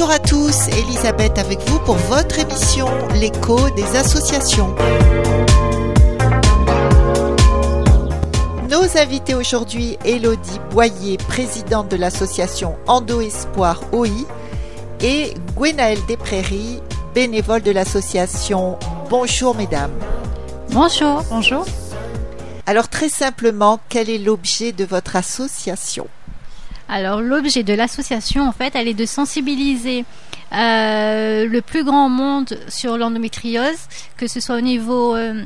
[0.00, 2.86] Bonjour à tous, Elisabeth avec vous pour votre émission
[3.16, 4.74] L'écho des associations.
[8.70, 14.08] Nos invités aujourd'hui, Elodie Boyer, présidente de l'association Endo Espoir OI,
[15.02, 16.80] et Gwenaëlle Desprairies,
[17.14, 18.78] bénévole de l'association.
[19.10, 19.92] Bonjour mesdames.
[20.70, 21.22] Bonjour.
[21.28, 21.66] Bonjour.
[22.64, 26.08] Alors très simplement, quel est l'objet de votre association?
[26.90, 30.04] Alors l'objet de l'association, en fait, elle est de sensibiliser
[30.52, 33.78] euh, le plus grand monde sur l'endométriose,
[34.16, 35.44] que ce soit au niveau euh,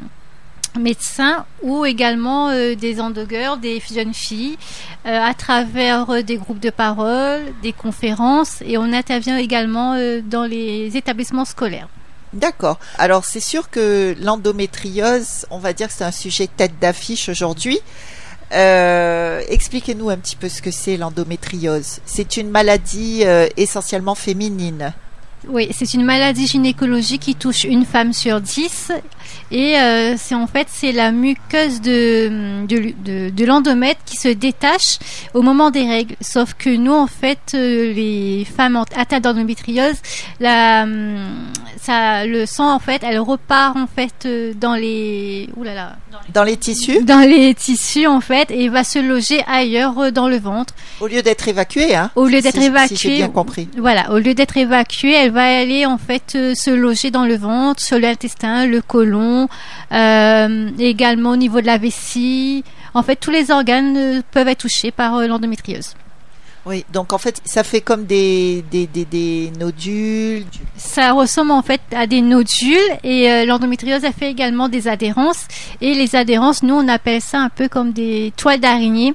[0.80, 4.56] médecin ou également euh, des endogueurs, des jeunes filles,
[5.04, 11.44] à travers des groupes de parole, des conférences, et on intervient également dans les établissements
[11.44, 11.88] scolaires.
[12.32, 12.78] D'accord.
[12.96, 17.80] Alors c'est sûr que l'endométriose, on va dire que c'est un sujet tête d'affiche aujourd'hui.
[18.52, 21.98] Euh, expliquez-nous un petit peu ce que c'est l'endométriose.
[22.06, 24.92] C'est une maladie euh, essentiellement féminine.
[25.48, 28.90] Oui, c'est une maladie gynécologique qui touche une femme sur dix
[29.50, 34.98] et euh, c'est en fait c'est la muqueuse de, de, de, l'endomètre qui se détache
[35.34, 36.16] au moment des règles.
[36.20, 39.96] Sauf que nous en fait euh, les femmes atteintes d'endométriose,
[40.40, 40.86] la
[41.80, 45.96] ça le sang en fait elle repart en fait euh, dans les oulala
[46.32, 47.04] dans les tissus?
[47.04, 50.74] dans les tissus en fait et va se loger ailleurs dans le ventre.
[51.00, 52.10] Au lieu d'être évacuée hein?
[52.16, 52.96] Au lieu d'être évacuée.
[52.96, 53.68] Si j'ai bien compris.
[53.76, 57.82] Voilà, au lieu d'être évacuée, elle va aller en fait se loger dans le ventre,
[57.82, 62.64] sur l'intestin, le côlon, euh, également au niveau de la vessie.
[62.94, 65.94] En fait, tous les organes euh, peuvent être touchés par l'endométriose.
[66.66, 70.46] Oui, donc en fait, ça fait comme des, des, des, nodules.
[70.76, 75.46] Ça ressemble en fait à des nodules et l'endométriose a fait également des adhérences.
[75.82, 79.12] Et les adhérences, nous, on appelle ça un peu comme des toiles d'araignée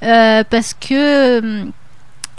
[0.00, 1.64] parce que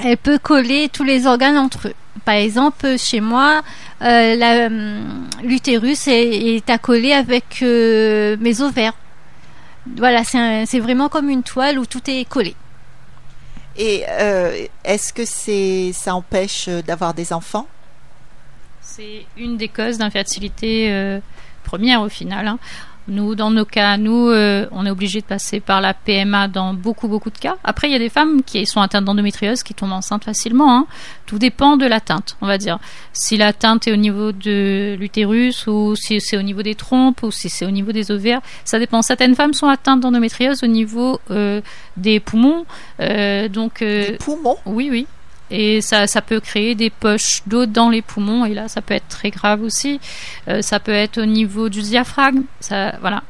[0.04, 1.94] elle peut coller tous les organes entre eux.
[2.24, 3.62] Par exemple, chez moi,
[4.02, 4.06] euh,
[4.42, 5.00] euh,
[5.44, 8.94] l'utérus est, accolé avec euh, mes ovaires.
[9.98, 12.56] Voilà, c'est vraiment comme une toile où tout est collé.
[13.78, 14.04] Et
[14.84, 17.68] est-ce que c'est ça empêche d'avoir des enfants?
[18.82, 21.20] C'est une des causes d'infertilité
[21.64, 22.48] première au final.
[22.48, 22.58] Hein.
[23.08, 26.74] Nous, dans nos cas, nous, euh, on est obligé de passer par la PMA dans
[26.74, 27.56] beaucoup, beaucoup de cas.
[27.64, 30.76] Après, il y a des femmes qui sont atteintes d'endométriose qui tombent enceintes facilement.
[30.76, 30.88] Hein.
[31.28, 32.80] Tout dépend de l'atteinte, on va dire.
[33.14, 37.30] Si l'atteinte est au niveau de l'utérus ou si c'est au niveau des trompes ou
[37.30, 39.04] si c'est au niveau des ovaires, ça dépend.
[39.04, 41.62] Certaines femmes sont atteintes d'endométriose au niveau euh,
[41.98, 42.66] des poumons.
[43.02, 44.58] Euh, donc, des poumons?
[44.66, 45.08] Oui, oui
[45.52, 48.94] et ça, ça peut créer des poches d'eau dans les poumons et là ça peut
[48.94, 50.00] être très grave aussi.
[50.48, 53.24] Euh, ça peut être au niveau du diaphragme, ça voilà.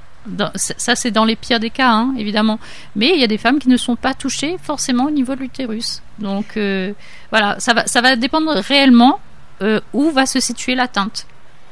[0.55, 2.59] ça c'est dans les pires des cas hein, évidemment,
[2.95, 5.41] mais il y a des femmes qui ne sont pas touchées forcément au niveau de
[5.41, 6.01] l'utérus.
[6.19, 6.93] Donc euh,
[7.31, 9.19] voilà, ça va ça va dépendre réellement
[9.61, 11.27] euh, où va se situer l'atteinte.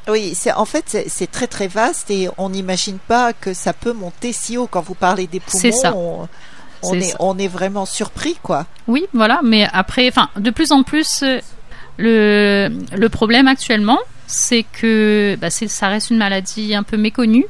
[0.10, 3.94] Oui, c'est en fait c'est très très vaste et on n'imagine pas que ça peut
[3.94, 5.62] monter si haut quand vous parlez des poumons.
[5.62, 6.28] C'est ça on
[6.92, 8.66] est, on est vraiment surpris, quoi.
[8.88, 11.40] Oui, voilà, mais après, enfin, de plus en plus, euh,
[11.98, 17.46] le, le problème actuellement, c'est que bah, ça reste une maladie un peu méconnue,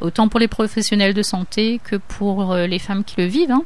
[0.00, 3.52] autant pour les professionnels de santé que pour euh, les femmes qui le vivent.
[3.52, 3.62] Hein.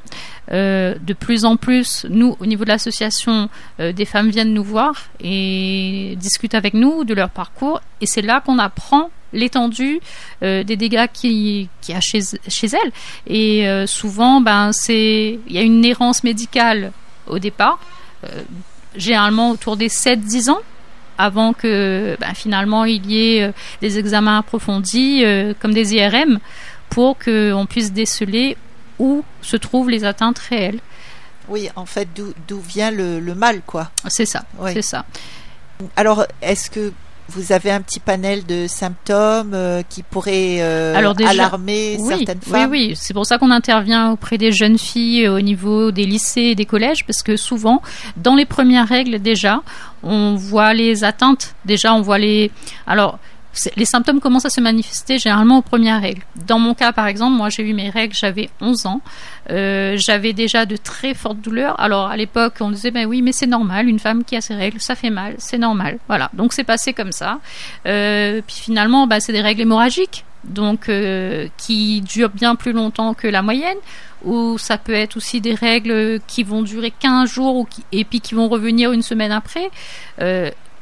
[0.53, 3.49] Euh, de plus en plus, nous, au niveau de l'association,
[3.79, 8.41] des femmes viennent nous voir et discutent avec nous de leur parcours, et c'est là
[8.45, 10.01] qu'on apprend l'étendue
[10.43, 12.93] euh, des dégâts qu'il qui a chez, chez elle.
[13.27, 16.93] Et euh, souvent, ben, c'est, il y a une errance médicale
[17.27, 17.79] au départ,
[18.25, 18.43] euh,
[18.97, 20.61] généralement autour des 7-10 ans,
[21.19, 25.23] avant que ben, finalement il y ait des examens approfondis
[25.61, 26.39] comme des IRM
[26.89, 28.57] pour qu'on puisse déceler
[28.99, 30.81] où se trouvent les atteintes réelles.
[31.49, 32.09] Oui, en fait,
[32.47, 33.91] d'où vient le, le, mal, quoi.
[34.09, 35.05] C'est ça, c'est ça.
[35.97, 36.93] Alors, est-ce que
[37.31, 40.95] vous avez un petit panel de symptômes euh, qui pourraient euh,
[41.27, 42.71] alarmer certaines femmes.
[42.71, 46.05] Oui, oui, c'est pour ça qu'on intervient auprès des jeunes filles euh, au niveau des
[46.05, 47.83] lycées et des collèges, parce que souvent,
[48.17, 49.63] dans les premières règles déjà,
[50.03, 51.55] on voit les atteintes.
[51.65, 52.51] Déjà, on voit les.
[52.87, 53.19] Alors,
[53.77, 56.23] les symptômes commencent à se manifester généralement aux premières règles.
[56.47, 59.01] Dans mon cas, par exemple, moi j'ai eu mes règles, j'avais 11 ans.
[59.51, 61.79] Euh, j'avais déjà de très fortes douleurs.
[61.81, 64.55] Alors à l'époque, on disait ben oui, mais c'est normal, une femme qui a ses
[64.55, 65.99] règles, ça fait mal, c'est normal.
[66.07, 67.41] Voilà, donc c'est passé comme ça.
[67.87, 73.15] Euh, puis finalement, ben, c'est des règles hémorragiques, donc euh, qui durent bien plus longtemps
[73.15, 73.79] que la moyenne.
[74.23, 78.21] Ou ça peut être aussi des règles qui vont durer 15 jours ou et puis
[78.21, 79.71] qui vont revenir une semaine après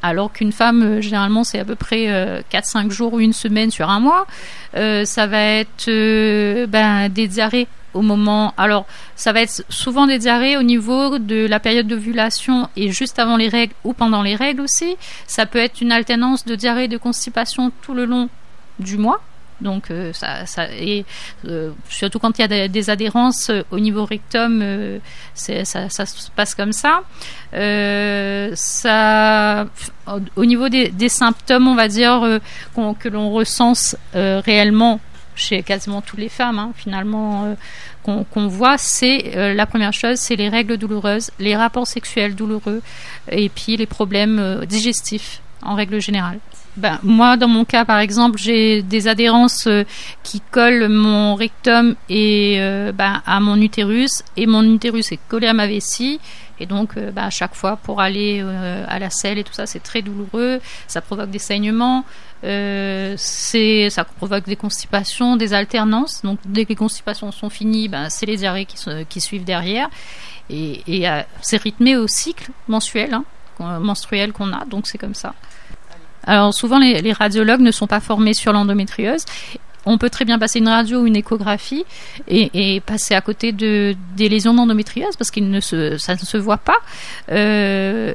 [0.01, 2.07] alors qu'une femme, euh, généralement, c'est à peu près
[2.51, 4.25] 4-5 jours ou une semaine sur un mois.
[4.73, 5.85] ça va être
[6.65, 8.53] ben, des diarrhées au moment.
[8.57, 8.85] Alors,
[9.15, 13.37] ça va être souvent des diarrhées au niveau de la période d'ovulation et juste avant
[13.37, 14.95] les règles ou pendant les règles aussi.
[15.27, 18.29] Ça peut être une alternance de diarrhée et de constipation tout le long
[18.79, 19.21] du mois.
[19.61, 21.05] Donc euh, ça, ça et
[21.47, 24.63] euh, surtout quand il y a des, adhérences euh, au niveau rectum,
[25.33, 27.01] ça, ça, se passe comme ça.
[28.55, 29.65] ça,
[30.35, 32.39] au niveau des, des, symptômes, on va dire
[32.99, 34.99] que l'on recense réellement
[35.35, 37.55] chez quasiment toutes les femmes, hein, finalement,
[38.03, 42.81] qu'on voit, c'est la première chose, c'est les règles douloureuses, les rapports sexuels douloureux,
[43.31, 46.39] et puis les problèmes digestifs en règle générale
[46.77, 49.83] ben, moi, dans mon cas, par exemple, j'ai des adhérences euh,
[50.23, 55.47] qui collent mon rectum et euh, ben, à mon utérus, et mon utérus est collé
[55.47, 56.19] à ma vessie.
[56.59, 58.41] Et donc, euh, ben, à chaque fois, pour aller
[58.87, 60.59] à la selle et tout ça, c'est très douloureux.
[60.87, 62.05] Ça provoque des saignements.
[62.43, 66.21] c'est, ça provoque des constipations, des alternances.
[66.23, 68.67] Donc, dès que les constipations sont finies, ben, c'est les diarrhées
[69.09, 69.89] qui, suivent derrière.
[70.49, 71.07] Et, et
[71.41, 74.65] c'est rythmé au cycle mensuel, hein, menstruel qu'on a.
[74.65, 75.33] Donc, c'est comme ça.
[76.25, 79.25] Alors souvent les, radiologues ne sont pas formés sur l'endométriose.
[79.85, 81.85] On peut très bien passer une radio ou une échographie
[82.27, 86.37] et, passer à côté de, des lésions d'endométriose parce qu'il ne se, ça ne se
[86.37, 86.77] voit pas.
[87.31, 88.13] Euh,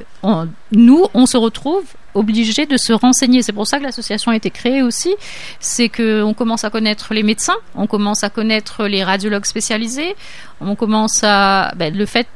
[0.73, 1.85] nous, on se retrouve
[2.15, 3.43] obligé de se renseigner.
[3.43, 5.15] C'est pour ça que l'association a été créée aussi.
[5.59, 10.15] C'est qu'on commence à connaître les médecins, on commence à connaître les radiologues spécialisés,
[10.61, 12.29] on commence à ben, le fait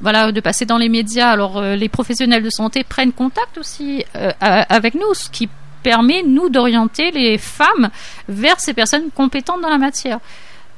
[0.00, 1.30] voilà, de passer dans les médias.
[1.30, 5.48] Alors, euh, les professionnels de santé prennent contact aussi euh, avec nous, ce qui
[5.82, 7.90] permet, nous, d'orienter les femmes
[8.28, 10.20] vers ces personnes compétentes dans la matière.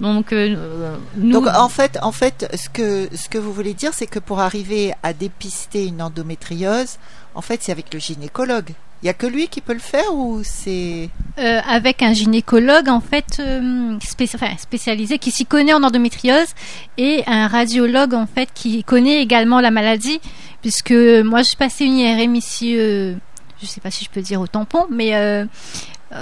[0.01, 4.09] Donc, euh, Donc en fait, en fait, ce que ce que vous voulez dire, c'est
[4.09, 6.99] que pour arriver à dépister une endométriose,
[7.35, 8.71] en fait, c'est avec le gynécologue.
[9.05, 12.89] Il y a que lui qui peut le faire ou c'est euh, avec un gynécologue
[12.89, 16.55] en fait euh, spécialisé qui s'y connaît en endométriose
[16.97, 20.23] et un radiologue en fait qui connaît également la maladie
[20.63, 23.15] puisque moi je passais une IRM ici euh,
[23.61, 25.45] je sais pas si je peux dire au tampon mais euh,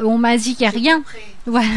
[0.03, 1.05] on m'a dit qu'il y a rien.
[1.47, 1.69] voilà.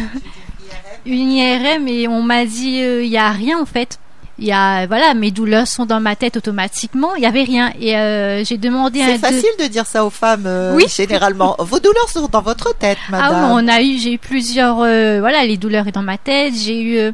[1.04, 4.00] Une IRM et on m'a dit il y a rien en fait
[4.38, 7.72] il y a voilà mes douleurs sont dans ma tête automatiquement il y avait rien.
[7.80, 9.64] Et euh, j'ai demandé c'est facile de...
[9.64, 10.84] dire ça aux femmes euh, oui.
[10.88, 11.56] généralement.
[11.58, 14.80] Vos douleurs sont dans votre tête madame ah oui, on a eu j'ai eu plusieurs
[14.80, 16.54] euh, voilà les douleurs sont dans ma tête.
[16.54, 17.12] J'ai eu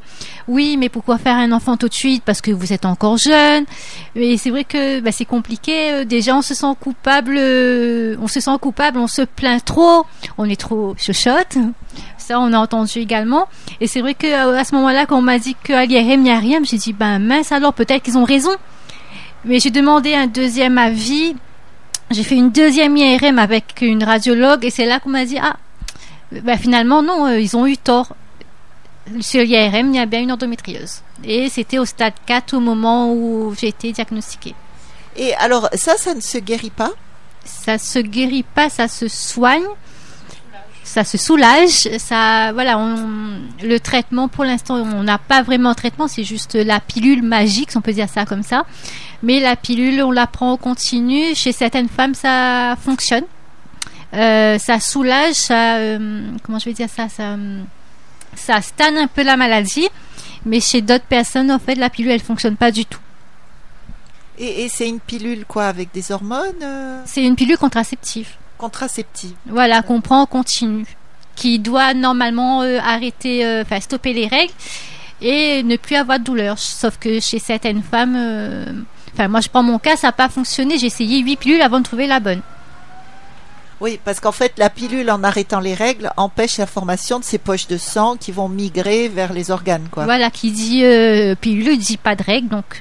[0.48, 2.22] oui mais pourquoi faire un enfant tout de suite?
[2.24, 3.64] Parce que vous êtes encore jeune.
[4.16, 8.58] Mais c'est vrai que bah, c'est compliqué déjà on se sent coupable on se sent
[8.60, 10.04] coupable on se plaint trop
[10.38, 11.56] on est trop chuchote
[12.22, 13.48] ça, on a entendu également.
[13.80, 16.30] Et c'est vrai qu'à euh, ce moment-là, quand on m'a dit qu'à l'IRM, il n'y
[16.30, 18.52] a rien, j'ai dit, ben mince alors, peut-être qu'ils ont raison.
[19.44, 21.34] Mais j'ai demandé un deuxième avis.
[22.10, 25.56] J'ai fait une deuxième IRM avec une radiologue et c'est là qu'on m'a dit, ah,
[26.30, 28.14] ben finalement, non, euh, ils ont eu tort.
[29.20, 31.02] Sur l'IRM, il y a bien une endométriose.
[31.24, 34.54] Et c'était au stade 4 au moment où j'ai été diagnostiquée.
[35.16, 36.90] Et alors, ça, ça ne se guérit pas?
[37.44, 39.66] Ça se guérit pas, ça se soigne
[40.84, 41.88] ça se soulage.
[41.98, 42.78] Ça, voilà,
[43.62, 47.70] le traitement pour l'instant, on n'a pas vraiment de traitement, c'est juste la pilule magique,
[47.70, 48.64] si on peut dire ça comme ça.
[49.22, 51.34] Mais la pilule, on la prend au continu.
[51.34, 53.24] Chez certaines femmes, ça fonctionne.
[54.14, 57.36] Euh, ça soulage, ça, euh, comment je vais dire ça, ça,
[58.34, 59.88] ça stanne un peu la maladie.
[60.44, 62.98] Mais chez d'autres personnes, en fait, la pilule, elle fonctionne pas du tout.
[64.38, 67.02] Et, c'est une pilule quoi, avec des hormones euh?
[67.04, 68.28] C'est une pilule contraceptive
[68.62, 69.34] contraceptive.
[69.46, 70.86] Voilà, qu'on prend en continu,
[71.34, 74.54] qui doit normalement euh, arrêter, euh, enfin stopper les règles
[75.20, 76.58] et ne plus avoir de douleur.
[76.58, 78.66] Sauf que chez certaines femmes, euh,
[79.12, 80.78] enfin moi je prends mon cas, ça n'a pas fonctionné.
[80.78, 82.42] J'ai essayé huit pilules avant de trouver la bonne.
[83.80, 87.38] Oui, parce qu'en fait, la pilule, en arrêtant les règles, empêche la formation de ces
[87.38, 89.88] poches de sang qui vont migrer vers les organes.
[89.90, 90.04] Quoi.
[90.04, 90.84] Voilà, qui dit
[91.40, 92.80] pilule, dit pas de règles, donc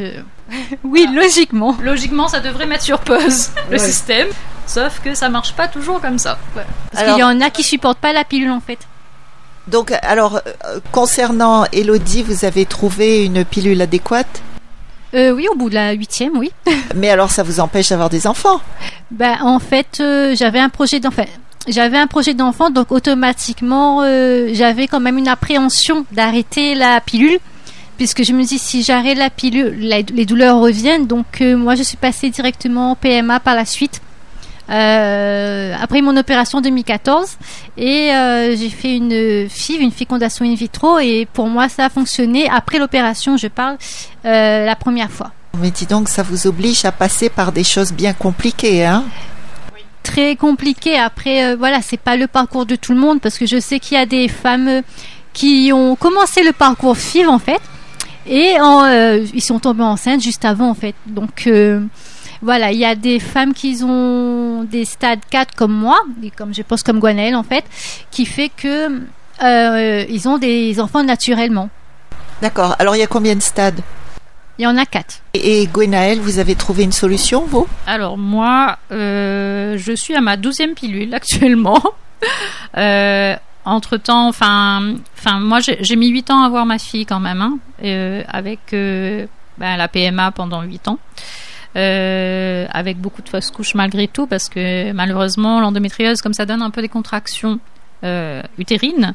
[0.83, 1.75] oui, logiquement.
[1.81, 4.27] Logiquement, ça devrait mettre sur pause le système.
[4.67, 6.37] Sauf que ça marche pas toujours comme ça.
[6.91, 8.79] Parce qu'il y en a qui supportent pas la pilule en fait.
[9.67, 14.41] Donc, alors, euh, concernant Elodie, vous avez trouvé une pilule adéquate?
[15.13, 16.51] Euh, Oui, au bout de la huitième, oui.
[16.95, 18.59] Mais alors, ça vous empêche d'avoir des enfants?
[19.11, 21.25] Ben, en fait, euh, j'avais un projet d'enfant.
[21.67, 24.03] J'avais un projet d'enfant, donc automatiquement,
[24.51, 27.37] j'avais quand même une appréhension d'arrêter la pilule
[27.97, 31.07] puisque je me dis si j'arrête la pilule, les douleurs reviennent.
[31.07, 34.01] Donc moi, je suis passée directement en PMA par la suite.
[34.69, 37.37] Euh, après mon opération en 2014
[37.75, 41.89] et euh, j'ai fait une FIV, une fécondation in vitro et pour moi ça a
[41.89, 42.49] fonctionné.
[42.49, 43.77] Après l'opération, je parle
[44.25, 45.31] euh, la première fois.
[45.59, 49.03] Mais dis donc, ça vous oblige à passer par des choses bien compliquées, hein?
[50.03, 50.97] Très compliqué.
[50.97, 53.79] Après, euh, voilà, c'est pas le parcours de tout le monde parce que je sais
[53.79, 54.81] qu'il y a des femmes euh,
[55.33, 57.61] qui ont commencé le parcours FIV en fait
[58.27, 60.95] et en, euh, ils sont tombés enceintes juste avant en fait.
[61.05, 61.81] Donc euh,
[62.41, 66.53] voilà, il y a des femmes qui ont des stades 4 comme moi, et comme
[66.53, 67.63] je pense comme Gwenaëlle en fait,
[68.09, 69.01] qui fait que
[69.43, 71.69] euh, ils ont des enfants naturellement.
[72.41, 72.75] D'accord.
[72.79, 73.81] Alors, il y a combien de stades?
[74.57, 75.21] Il y en a 4.
[75.33, 77.67] Et, et Gwenaëlle, vous avez trouvé une solution, vous?
[77.87, 81.81] Alors moi, euh, je suis à ma douzième pilule actuellement.
[82.77, 87.19] Euh, entre temps, enfin, enfin, moi j'ai mis 8 ans à avoir ma fille quand
[87.19, 89.27] même, hein, euh, avec euh,
[89.57, 90.99] ben, la PMA pendant 8 ans.
[91.77, 96.61] Euh, avec beaucoup de fausses couches malgré tout, parce que malheureusement l'endométriose, comme ça donne
[96.61, 97.59] un peu des contractions
[98.03, 99.13] euh, utérines,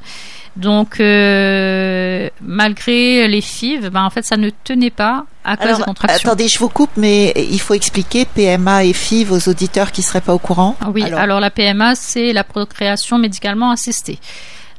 [0.57, 5.79] donc euh, malgré les FIV, ben, en fait ça ne tenait pas à cause Alors,
[5.79, 6.31] des contractions.
[6.31, 10.21] attendez, je vous coupe, mais il faut expliquer PMA et FIV aux auditeurs qui seraient
[10.21, 10.77] pas au courant.
[10.81, 14.19] Ah Oui, alors, la PMA, c'est la procréation médicalement assistée.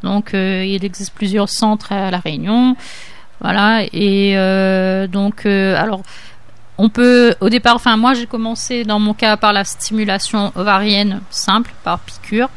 [0.03, 2.75] Donc, euh, il existe plusieurs centres à La Réunion.
[3.39, 6.01] Voilà, et euh, donc, alors,
[6.79, 11.21] on peut, au départ, enfin, moi, j'ai commencé dans mon cas par la stimulation ovarienne
[11.29, 12.49] simple, par piqûre.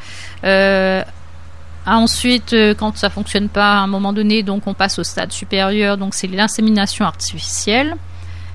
[1.87, 5.03] Euh, Ensuite, euh, quand ça fonctionne pas à un moment donné, donc on passe au
[5.03, 7.95] stade supérieur, donc c'est l'insémination artificielle.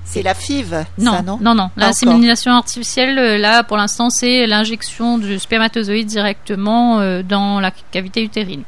[0.05, 1.69] c'est la FIV, Non, ça, non non, non.
[1.69, 7.71] Pas L'insémination artificielle, euh, là, pour l'instant, c'est l'injection du spermatozoïde directement euh, dans la
[7.91, 8.63] cavité utérine.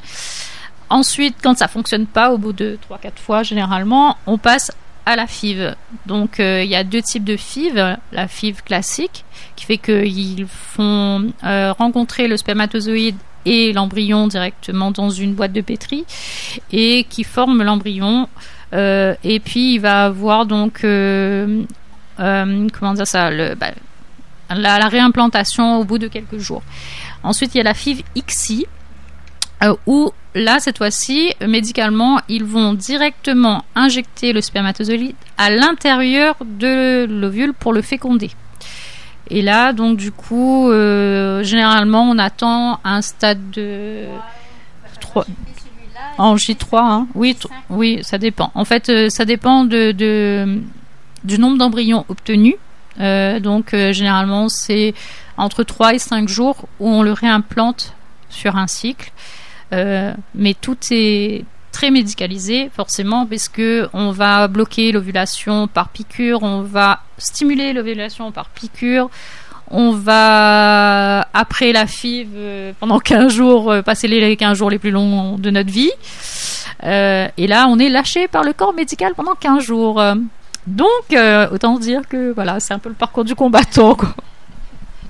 [0.90, 4.72] Ensuite, quand ça fonctionne pas, au bout de 3-4 fois, généralement, on passe
[5.06, 5.76] à la FIV.
[6.06, 7.98] Donc, euh, il y a deux types de FIV.
[8.12, 9.24] La FIV classique,
[9.56, 15.62] qui fait qu'ils font euh, rencontrer le spermatozoïde et l'embryon directement dans une boîte de
[15.62, 16.06] pétri
[16.72, 18.28] et qui forment l'embryon.
[18.74, 21.64] Euh, et puis, il va avoir donc euh,
[22.20, 23.72] euh, comment dire ça, le, bah,
[24.50, 26.64] la, la réimplantation au bout de quelques jours.
[27.24, 28.66] Ensuite, il y a la FIV XI,
[29.86, 37.54] où là, cette fois-ci, médicalement, ils vont directement injecter le spermatozoïde à l'intérieur de l'ovule
[37.54, 38.32] pour le féconder.
[39.30, 44.06] Et là, donc, du coup, euh, généralement, on attend un stade de
[45.00, 45.26] 3,
[46.18, 47.08] en J3, hein.
[47.14, 47.38] oui,
[47.70, 48.52] oui, ça dépend.
[48.56, 49.92] En fait, euh, ça dépend de,
[51.24, 52.56] du nombre d'embryons obtenus.
[53.00, 54.94] Euh, donc, généralement, c'est
[55.38, 57.94] entre 3 et 5 jours où on le réimplante
[58.30, 59.12] sur un cycle.
[59.72, 61.46] Mais tout est
[61.80, 68.34] très médicalisé, forcément, parce que on va bloquer l'ovulation par piqûre, on va stimuler l'ovulation
[68.34, 69.10] par piqûre,
[69.72, 74.78] on va, après la FIV, euh, pendant 15 jours, euh, passer les 15 jours les
[74.78, 75.94] plus longs de notre vie.
[76.84, 80.04] Euh, et là, on est lâché par le corps médical pendant 15 jours.
[80.68, 81.16] Donc,
[81.54, 83.96] autant dire que voilà, c'est un peu le parcours du combattant.
[83.96, 84.14] Quoi.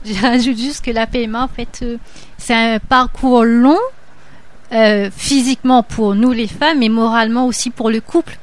[0.05, 1.83] J'ajoute juste que la PMA, en fait,
[2.37, 3.79] c'est un parcours long,
[4.71, 8.37] euh, physiquement pour nous les femmes, mais moralement aussi pour le couple.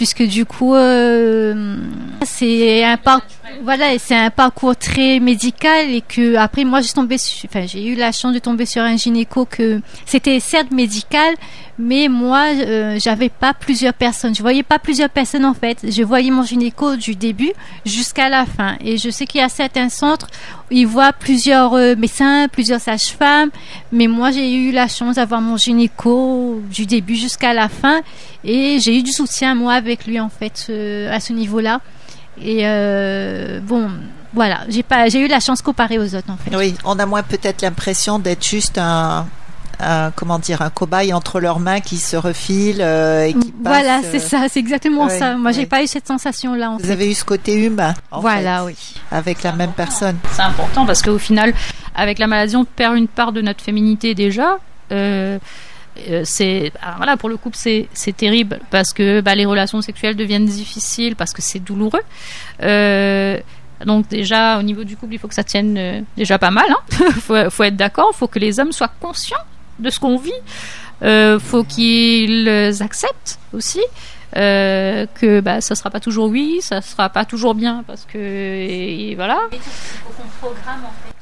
[0.00, 1.76] Puisque du coup, euh,
[2.22, 3.28] c'est un parcours,
[3.62, 7.96] voilà, c'est un parcours très médical et que après moi j'ai tombé, enfin j'ai eu
[7.96, 11.34] la chance de tomber sur un gynéco que c'était certes médical,
[11.78, 16.02] mais moi euh, j'avais pas plusieurs personnes, je voyais pas plusieurs personnes en fait, je
[16.02, 17.52] voyais mon gynéco du début
[17.84, 18.76] jusqu'à la fin.
[18.82, 20.28] Et je sais qu'il y a certains centres
[20.70, 23.50] où ils voient plusieurs euh, médecins, plusieurs sages-femmes,
[23.92, 28.00] mais moi j'ai eu la chance d'avoir mon gynéco du début jusqu'à la fin
[28.44, 31.80] et j'ai eu du soutien moi avec lui en fait euh, à ce niveau-là
[32.42, 33.90] et euh, bon
[34.32, 37.06] voilà j'ai pas j'ai eu la chance comparée aux autres en fait Oui, on a
[37.06, 39.26] moins peut-être l'impression d'être juste un,
[39.80, 43.72] un- comment dire, un cobaye entre leurs mains qui se refile euh, et qui passe.
[43.72, 46.76] voilà euh, c'est ça c'est exactement ça moi j'ai pas eu cette sensation là en
[46.76, 48.76] Vous fait avez eu ce côté humain, en voilà oui
[49.10, 50.16] avec la même personne.
[50.32, 51.52] C'est important parce qu'au final,
[51.96, 54.58] avec la maladie, on perd une part de notre féminité déjà.
[54.92, 55.38] Euh,
[56.08, 60.16] euh, c'est ah, voilà pour le couple c'est terrible parce que bah, les relations sexuelles
[60.16, 62.02] deviennent difficiles parce que c'est douloureux.
[62.62, 63.38] Euh,
[63.84, 66.66] donc déjà au niveau du couple il faut que ça tienne euh, déjà pas mal
[66.68, 67.04] hein.
[67.20, 69.44] faut, faut être d'accord faut que les hommes soient conscients
[69.78, 70.32] de ce qu'on vit.
[71.02, 72.48] Euh, faut qu'ils
[72.80, 73.80] acceptent aussi
[74.36, 78.18] euh, que bah ça sera pas toujours oui ça sera pas toujours bien parce que
[78.18, 79.38] et- et voilà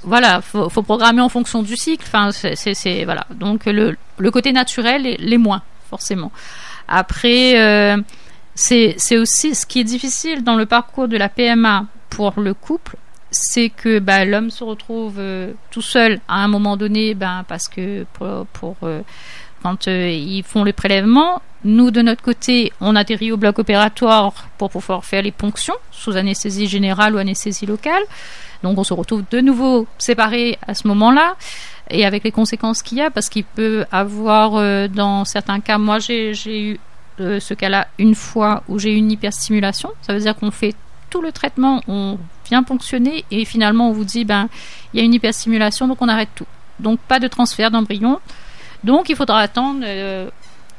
[0.05, 2.05] voilà, faut, faut programmer en fonction du cycle.
[2.07, 3.27] Enfin, c'est, voilà.
[3.35, 6.31] Donc le, le côté naturel, est- les moins forcément.
[6.87, 7.97] Après, euh,
[8.55, 12.97] c'est, aussi ce qui est difficile dans le parcours de la PMA pour le couple,
[13.31, 17.69] c'est que bah, l'homme se retrouve euh, tout seul à un moment donné, ben parce
[17.69, 19.03] que pour, pour, euh,
[19.63, 24.49] quand euh, ils font le prélèvement, nous de notre côté, on atterrit au bloc opératoire
[24.59, 28.03] pour pouvoir faire les ponctions sous anesthésie générale ou anesthésie locale.
[28.63, 31.37] Donc on se retrouve de nouveau séparés à ce moment-là
[31.91, 35.79] et avec les conséquences qu'il y a parce qu'il peut avoir euh, dans certains cas,
[35.79, 36.81] moi j'ai eu
[37.21, 39.91] euh, ce cas-là une fois où j'ai eu une hyperstimulation.
[40.03, 40.75] Ça veut dire qu'on fait
[41.11, 44.49] tout le traitement, on vient ponctionner et finalement on vous dit ben
[44.93, 46.47] il y a une hyperstimulation donc on arrête tout.
[46.79, 48.21] Donc pas de transfert d'embryon.
[48.85, 50.29] Donc il faudra attendre euh,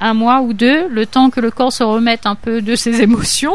[0.00, 3.02] un mois ou deux, le temps que le corps se remette un peu de ses
[3.02, 3.54] émotions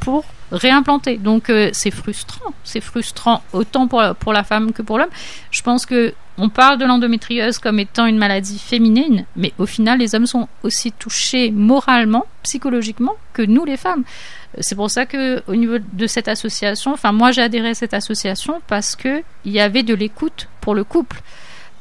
[0.00, 1.16] pour réimplanter.
[1.16, 5.10] Donc euh, c'est frustrant, c'est frustrant autant pour la, pour la femme que pour l'homme.
[5.50, 9.98] Je pense que on parle de l'endométriose comme étant une maladie féminine, mais au final
[9.98, 14.02] les hommes sont aussi touchés moralement, psychologiquement que nous les femmes.
[14.60, 17.94] C'est pour ça que au niveau de cette association, enfin moi j'ai adhéré à cette
[17.94, 21.20] association parce que il y avait de l'écoute pour le couple,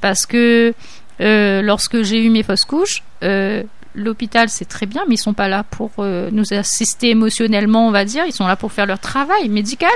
[0.02, 0.74] parce que
[1.22, 3.64] euh, lorsque j'ai eu mes fausses couches, euh,
[3.96, 7.92] l'hôpital c'est très bien, mais ils sont pas là pour euh, nous assister émotionnellement, on
[7.92, 8.26] va dire.
[8.26, 9.92] Ils sont là pour faire leur travail médical.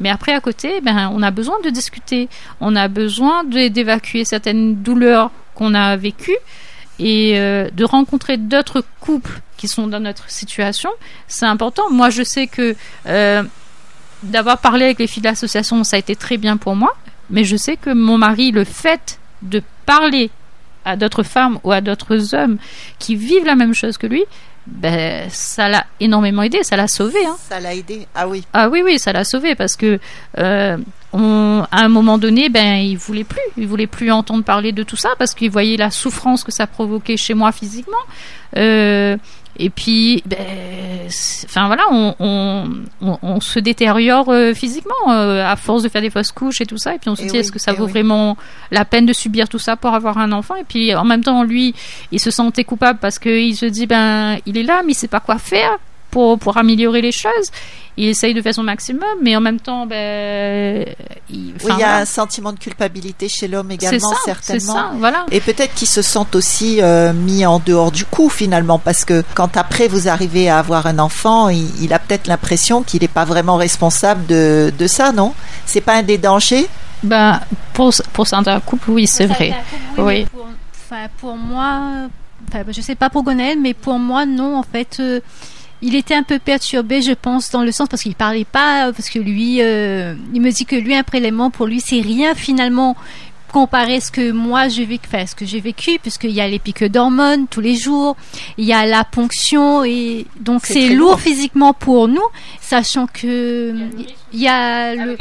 [0.00, 2.28] Mais après, à côté, ben, on a besoin de discuter.
[2.60, 6.36] On a besoin d'évacuer certaines douleurs qu'on a vécues
[6.98, 10.90] et de rencontrer d'autres couples qui sont dans notre situation.
[11.28, 11.92] C'est important.
[11.92, 12.74] Moi, je sais que
[14.24, 16.96] d'avoir parlé avec les filles de l'association, ça a été très bien pour moi.
[17.30, 20.30] Mais je sais que mon mari, le fait de parler
[20.84, 22.58] à d'autres femmes ou à d'autres hommes
[22.98, 24.24] qui vivent la même chose que lui,
[24.66, 27.24] ben, ça l'a énormément aidé, ça l'a sauvé.
[27.26, 27.36] Hein.
[27.48, 28.44] Ça l'a aidé, ah oui.
[28.52, 29.98] Ah oui, oui, ça l'a sauvé parce que
[30.38, 30.78] euh,
[31.14, 34.82] on, à un moment donné, ben, il voulait plus, il voulait plus entendre parler de
[34.82, 37.96] tout ça parce qu'il voyait la souffrance que ça provoquait chez moi physiquement.
[38.56, 39.16] Euh,
[39.56, 40.36] et puis, ben,
[41.44, 46.10] enfin voilà, on, on, on, se détériore euh, physiquement euh, à force de faire des
[46.10, 46.96] fausses couches et tout ça.
[46.96, 48.36] Et puis on se dit, est-ce que ça vaut vraiment
[48.72, 50.56] la peine de subir tout ça pour avoir un enfant?
[50.56, 51.76] Et puis en même temps, lui,
[52.10, 55.06] il se sentait coupable parce qu'il se dit, ben, il est là, mais il sait
[55.06, 55.78] pas quoi faire
[56.14, 57.50] pour, pour améliorer les choses
[57.96, 60.84] il essaye de faire son maximum, mais en même temps, ben,
[61.30, 64.72] il, oui, il y a un sentiment de culpabilité chez l'homme également, ça, certainement.
[64.72, 65.26] Ça, voilà.
[65.30, 69.22] Et peut-être qu'il se sent aussi euh, mis en dehors du coup finalement, parce que
[69.34, 73.24] quand après vous arrivez à avoir un enfant, il, a peut-être l'impression qu'il n'est pas
[73.24, 75.32] vraiment responsable de, de ça, non?
[75.64, 76.66] C'est pas un des dangers?
[77.04, 77.40] Ben,
[77.74, 79.54] pour, pour certains couples, oui, c'est vrai.
[79.98, 80.26] oui.
[80.32, 80.48] Pour,
[81.18, 82.08] pour, moi,
[82.68, 84.96] je sais pas pour Gonel, mais pour moi, non, en fait.
[84.98, 85.20] Euh,
[85.82, 89.10] il était un peu perturbé, je pense, dans le sens parce qu'il parlait pas, parce
[89.10, 92.96] que lui, euh, il me dit que lui un prélèvement pour lui c'est rien finalement
[93.54, 96.58] comparer ce que moi j'ai vécu, enfin, ce que j'ai vécu, puisqu'il y a les
[96.58, 98.16] pics d'hormones tous les jours,
[98.58, 102.28] il y a la ponction et donc c'est lourd physiquement pour nous,
[102.60, 103.72] sachant que
[104.32, 105.16] il y a le,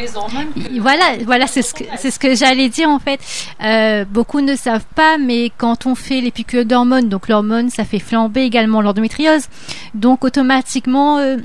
[0.79, 3.19] voilà, voilà, c'est ce que c'est ce que j'allais dire en fait.
[3.63, 7.85] Euh, beaucoup ne savent pas, mais quand on fait les piqûres d'hormones, donc l'hormone, ça
[7.85, 9.43] fait flamber également l'endométriose,
[9.93, 11.37] donc automatiquement euh,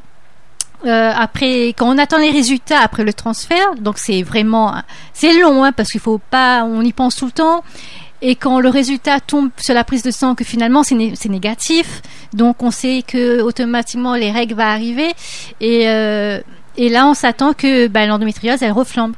[0.87, 4.75] euh, après, quand on attend les résultats après le transfert, donc c'est vraiment,
[5.12, 7.64] c'est long, hein, parce qu'il faut pas, on y pense tout le temps.
[8.21, 10.97] Et quand le résultat tombe sur la prise de sang, que finalement c'est,
[11.29, 15.12] négatif, donc on sait que automatiquement les règles vont arriver.
[15.61, 16.41] Et, euh,
[16.77, 19.14] et là, on s'attend que bah, l'endométriose elle reflambe.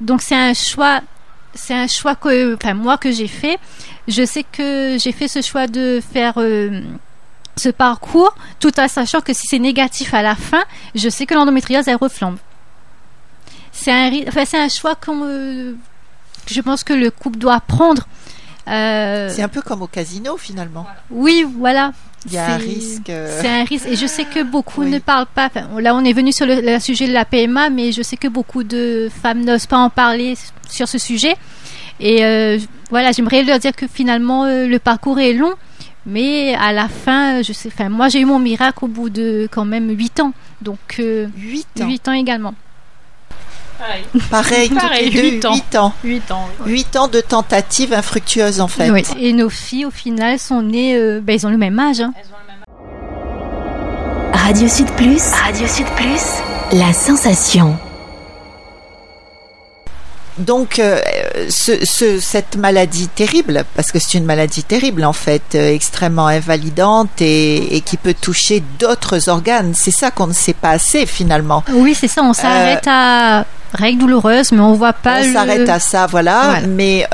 [0.00, 1.00] Donc c'est un choix,
[1.54, 3.58] c'est un choix que, enfin moi que j'ai fait.
[4.06, 6.80] Je sais que j'ai fait ce choix de faire euh,
[7.58, 11.34] ce parcours, tout en sachant que si c'est négatif à la fin, je sais que
[11.34, 12.36] l'endométriose, elle reflambe.
[13.72, 15.74] C'est un, enfin, c'est un choix qu'on, euh,
[16.46, 18.08] que je pense que le couple doit prendre.
[18.66, 20.86] Euh, c'est un peu comme au casino finalement.
[21.10, 21.92] Oui, voilà.
[22.26, 23.08] Il y a un risque.
[23.08, 23.86] Euh, c'est un risque.
[23.86, 25.50] Et je sais que beaucoup ne parlent pas.
[25.78, 28.64] là, on est venu sur le, sujet de la PMA, mais je sais que beaucoup
[28.64, 30.36] de femmes n'osent pas en parler
[30.68, 31.36] sur ce sujet.
[32.00, 32.18] Et
[32.90, 35.54] voilà, j'aimerais leur dire que finalement, le parcours est long
[36.08, 39.46] mais à la fin, je sais, enfin, moi j'ai eu mon miracle au bout de
[39.50, 40.32] quand même 8 ans.
[40.62, 41.26] Donc 8 euh,
[41.82, 41.86] ans.
[41.86, 42.54] 8 ans également.
[43.78, 44.04] Pareil.
[44.30, 45.54] Pareil, Pareil 8, ans.
[45.54, 45.92] 8 ans.
[46.02, 46.48] 8 ans.
[46.66, 48.90] 8 ans de tentatives infructueuses en fait.
[48.90, 49.02] Oui.
[49.20, 52.00] Et nos filles au final sont nées, euh, ben, elles ont le même âge.
[52.00, 52.12] Hein.
[52.16, 54.46] Elles ont le même âge.
[54.46, 55.22] Radio Sud Plus.
[55.30, 56.22] Radio Sud Plus.
[56.72, 57.76] La sensation.
[60.38, 61.00] Donc, euh,
[61.48, 67.20] ce, cette maladie terrible, parce que c'est une maladie terrible en fait, euh, extrêmement invalidante
[67.20, 71.64] et, qui peut toucher d'autres organes, c'est ça qu'on ne sait pas assez finalement.
[71.72, 75.20] Oui, c'est ça, on s'arrête euh, à règles douloureuses, mais on voit pas.
[75.20, 76.60] On s'arrête à ça, voilà.
[76.68, 77.06] Mais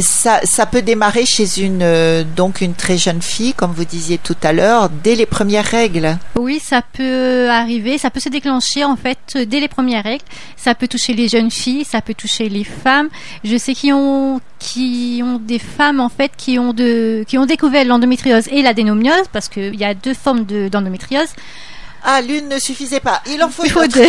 [0.00, 4.18] ça, ça peut démarrer chez une euh, donc une très jeune fille, comme vous disiez
[4.18, 6.18] tout à l'heure, dès les premières règles.
[6.36, 10.24] Oui, ça peut arriver, ça peut se déclencher en fait dès les premières règles.
[10.56, 13.08] Ça peut toucher les jeunes filles, ça peut toucher les femmes.
[13.44, 17.46] Je sais qu'ils ont qui ont des femmes en fait qui ont de qui ont
[17.46, 21.28] découvert l'endométriose et l'adénomiose parce qu'il y a deux formes d'endométriose.
[22.08, 23.20] Ah, l'une ne suffisait pas.
[23.26, 24.06] Il en faut, deux.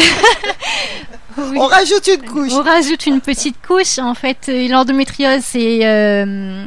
[1.37, 2.51] On rajoute une couche.
[2.53, 3.97] On rajoute une petite couche.
[3.97, 6.63] En fait, euh, l'endométriose, c'est euh,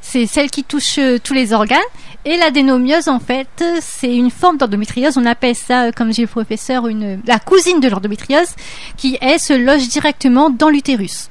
[0.00, 1.78] c'est celle qui touche euh, tous les organes.
[2.24, 5.16] Et l'adénomiose, en fait, c'est une forme d'endométriose.
[5.16, 8.56] On appelle ça, comme dit le professeur, une, la cousine de l'endométriose,
[8.96, 11.28] qui, elle, se loge directement dans l'utérus.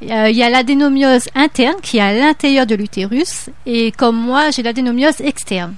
[0.00, 3.50] Il y a l'adénomiose interne qui est à l'intérieur de l'utérus.
[3.66, 5.76] Et comme moi, j'ai l'adénomiose externe.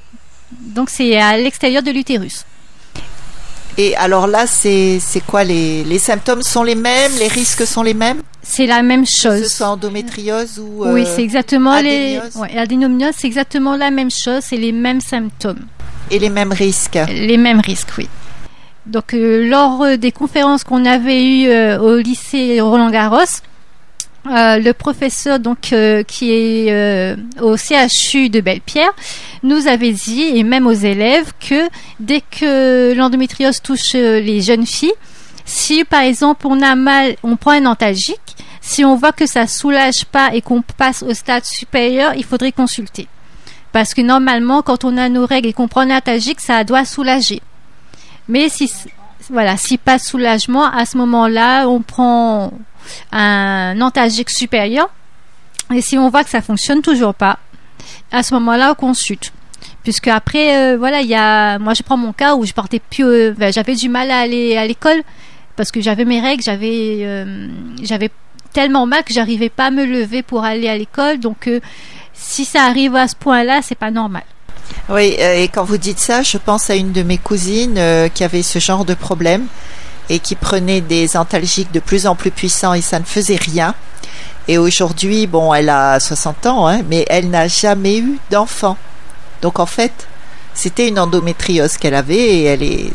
[0.51, 2.45] Donc c'est à l'extérieur de l'utérus.
[3.77, 7.95] Et alors là, c'est quoi les, les symptômes sont les mêmes, les risques sont les
[7.95, 8.23] mêmes?
[8.43, 9.41] C'est la même chose.
[9.41, 14.43] Que ce soit endométriose ou Oui, c'est exactement les ouais, c'est exactement la même chose,
[14.43, 15.67] c'est les mêmes symptômes.
[16.11, 16.99] Et les mêmes risques?
[17.09, 18.09] Les mêmes risques, oui.
[18.87, 23.41] Donc euh, lors euh, des conférences qu'on avait eues euh, au lycée Roland Garros,
[24.27, 28.93] euh, le professeur donc euh, qui est euh, au CHU de Belle-Pierre
[29.43, 31.69] nous avait dit et même aux élèves que
[32.01, 34.95] dès que l'endométriose touche les jeunes filles,
[35.45, 39.47] si par exemple on a mal, on prend un antalgique, si on voit que ça
[39.47, 43.07] soulage pas et qu'on passe au stade supérieur, il faudrait consulter.
[43.73, 46.85] Parce que normalement, quand on a nos règles et qu'on prend un antalgique, ça doit
[46.85, 47.43] soulager.
[48.29, 48.73] Mais si,
[49.31, 52.53] voilà, si pas soulagement, à ce moment-là, on prend,
[53.13, 54.89] un antalgique supérieur.
[55.75, 57.39] Et si on voit que ça fonctionne toujours pas,
[58.13, 59.33] à ce moment-là, on consulte.
[59.83, 62.81] Puisque après, euh, voilà, il y a, moi je prends mon cas où je portais
[62.81, 65.03] plus, euh, ben, j'avais du mal à aller à l'école
[65.57, 67.49] parce que j'avais mes règles, j'avais, euh,
[67.83, 68.11] j'avais
[68.53, 71.19] tellement mal que j'arrivais pas à me lever pour aller à l'école.
[71.19, 71.51] Donc,
[72.13, 74.23] si ça arrive à ce point-là, c'est pas normal.
[74.89, 77.79] Oui, et quand vous dites ça, je pense à une de mes cousines
[78.15, 79.47] qui avait ce genre de problème
[80.09, 83.75] et qui prenait des antalgiques de plus en plus puissants et ça ne faisait rien.
[84.47, 88.77] Et aujourd'hui, bon, elle a 60 ans, hein, mais elle n'a jamais eu d'enfant.
[89.41, 90.07] Donc en fait,
[90.55, 92.93] c'était une endométriose qu'elle avait et elle est,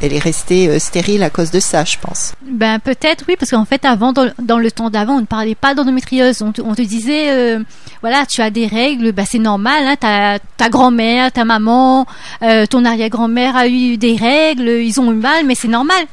[0.00, 2.32] elle est restée euh, stérile à cause de ça, je pense.
[2.42, 5.74] Ben peut-être oui, parce qu'en fait avant, dans, le temps d'avant, on ne parlait pas
[5.74, 6.42] d'endométriose.
[6.42, 7.62] On, te disait, euh,
[8.00, 9.84] voilà, tu as des règles, ben c'est normal.
[9.86, 12.06] Hein, ta, ta grand-mère, ta maman,
[12.42, 16.04] euh, ton arrière-grand-mère a eu des règles, ils ont eu mal, mais c'est normal.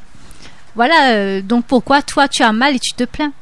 [0.78, 3.34] Voilà, euh, donc pourquoi toi tu as mal et tu te plains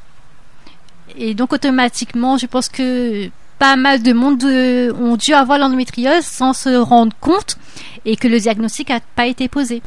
[1.18, 6.24] Et donc automatiquement, je pense que pas mal de monde euh, ont dû avoir l'endométriose
[6.24, 7.58] sans se rendre compte
[8.06, 9.82] et que le diagnostic n'a pas été posé.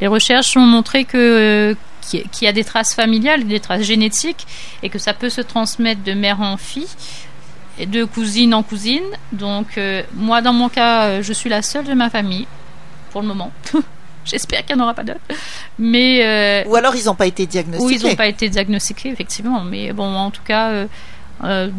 [0.00, 4.46] Les recherches ont montré que qu'il y a des traces familiales, des traces génétiques,
[4.82, 6.86] et que ça peut se transmettre de mère en fille,
[7.80, 9.02] et de cousine en cousine.
[9.32, 12.46] Donc euh, moi, dans mon cas, je suis la seule de ma famille,
[13.10, 13.50] pour le moment.
[14.26, 15.20] J'espère qu'il n'y en aura pas d'autres.
[15.78, 17.84] Mais euh, ou alors ils n'ont pas été diagnostiqués.
[17.84, 19.62] Ou ils n'ont pas été diagnostiqués effectivement.
[19.62, 20.86] Mais bon, en tout cas, euh,
[21.44, 21.70] euh,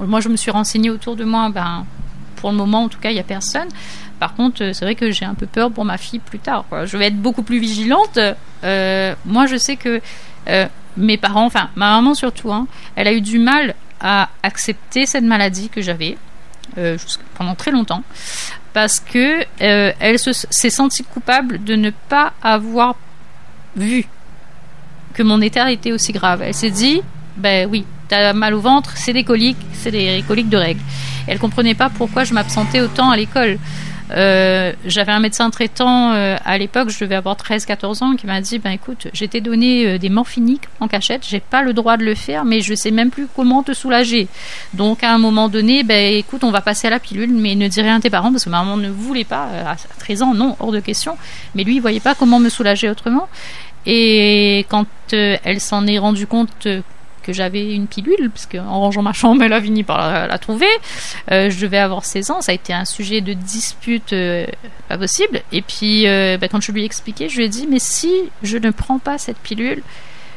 [0.00, 1.48] moi je me suis renseignée autour de moi.
[1.48, 1.86] Ben,
[2.36, 3.68] pour le moment, en tout cas, il n'y a personne.
[4.18, 6.64] Par contre, c'est vrai que j'ai un peu peur pour ma fille plus tard.
[6.84, 8.18] Je vais être beaucoup plus vigilante.
[9.24, 10.00] moi, je sais que
[10.96, 15.24] mes parents, enfin ma maman surtout, hein, elle a eu du mal à accepter cette
[15.24, 16.18] maladie que j'avais
[17.36, 18.02] pendant très longtemps
[18.72, 22.96] parce que euh, elle s'est sentie coupable de ne pas avoir
[23.76, 24.04] vu
[25.14, 26.42] que mon état était aussi grave.
[26.42, 27.02] Elle s'est dit,
[27.36, 30.80] ben oui, t'as mal au ventre, c'est des coliques, c'est des coliques de règles.
[31.26, 33.58] Elle comprenait pas pourquoi je m'absentais autant à l'école.
[34.14, 38.40] Euh, j'avais un médecin traitant euh, à l'époque, je devais avoir 13-14 ans, qui m'a
[38.40, 41.96] dit ben écoute, j'ai été donné euh, des morphiniques en cachette, j'ai pas le droit
[41.96, 44.28] de le faire, mais je sais même plus comment te soulager.
[44.74, 47.68] Donc à un moment donné, ben écoute, on va passer à la pilule, mais ne
[47.68, 50.56] dis rien à tes parents parce que maman ne voulait pas à 13 ans, non,
[50.60, 51.16] hors de question.
[51.54, 53.28] Mais lui, il voyait pas comment me soulager autrement.
[53.86, 56.68] Et quand elle s'en est rendue compte
[57.22, 60.66] que j'avais une pilule, parce qu'en rangeant ma chambre, elle a fini par la, trouver.
[61.30, 64.46] Euh, je devais avoir 16 ans, ça a été un sujet de dispute euh,
[64.88, 65.42] pas possible.
[65.52, 68.12] Et puis, euh, bah, quand je lui ai expliqué, je lui ai dit, mais si
[68.42, 69.82] je ne prends pas cette pilule,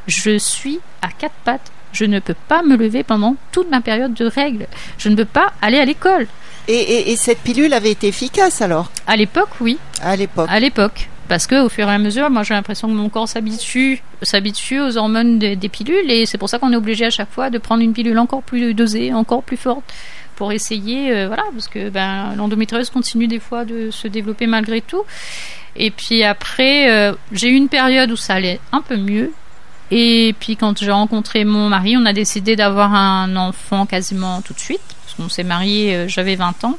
[0.07, 1.71] je suis à quatre pattes.
[1.91, 4.67] Je ne peux pas me lever pendant toute ma période de règles.
[4.97, 6.27] Je ne peux pas aller à l'école.
[6.67, 8.91] Et, et cette pilule avait été efficace alors?
[9.07, 9.77] À l'époque, oui.
[10.01, 10.47] À l'époque.
[10.49, 13.27] À l'époque parce que au fur et à mesure, moi j'ai l'impression que mon corps
[13.27, 17.31] s'habitue, s'habitue aux hormones des, pilules et c'est pour ça qu'on est obligé à chaque
[17.31, 19.83] fois de prendre une pilule encore plus dosée, encore plus forte
[20.35, 24.81] pour essayer, euh, voilà, parce que ben, l'endométriose continue des fois de se développer malgré
[24.81, 25.03] tout.
[25.75, 29.31] Et puis après, euh, j'ai eu une période où ça allait un peu mieux.
[29.91, 34.53] Et puis quand j'ai rencontré mon mari, on a décidé d'avoir un enfant quasiment tout
[34.53, 36.77] de suite, parce qu'on s'est marié, euh, j'avais 20 ans.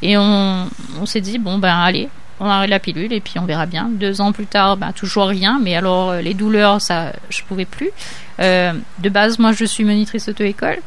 [0.00, 0.68] Et on,
[1.00, 2.08] on s'est dit, bon ben allez,
[2.40, 3.88] on arrête la pilule et puis on verra bien.
[3.90, 7.64] Deux ans plus tard, ben, toujours rien, mais alors euh, les douleurs, ça, je pouvais
[7.64, 7.90] plus.
[8.40, 10.78] Euh, de base, moi, je suis monitrice auto-école.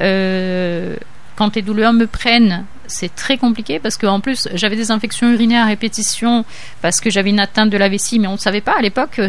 [0.00, 0.96] Euh,
[1.36, 5.64] quand les douleurs me prennent, c'est très compliqué parce qu'en plus, j'avais des infections urinaires
[5.64, 6.44] à répétition
[6.82, 9.20] parce que j'avais une atteinte de la vessie, mais on ne savait pas à l'époque.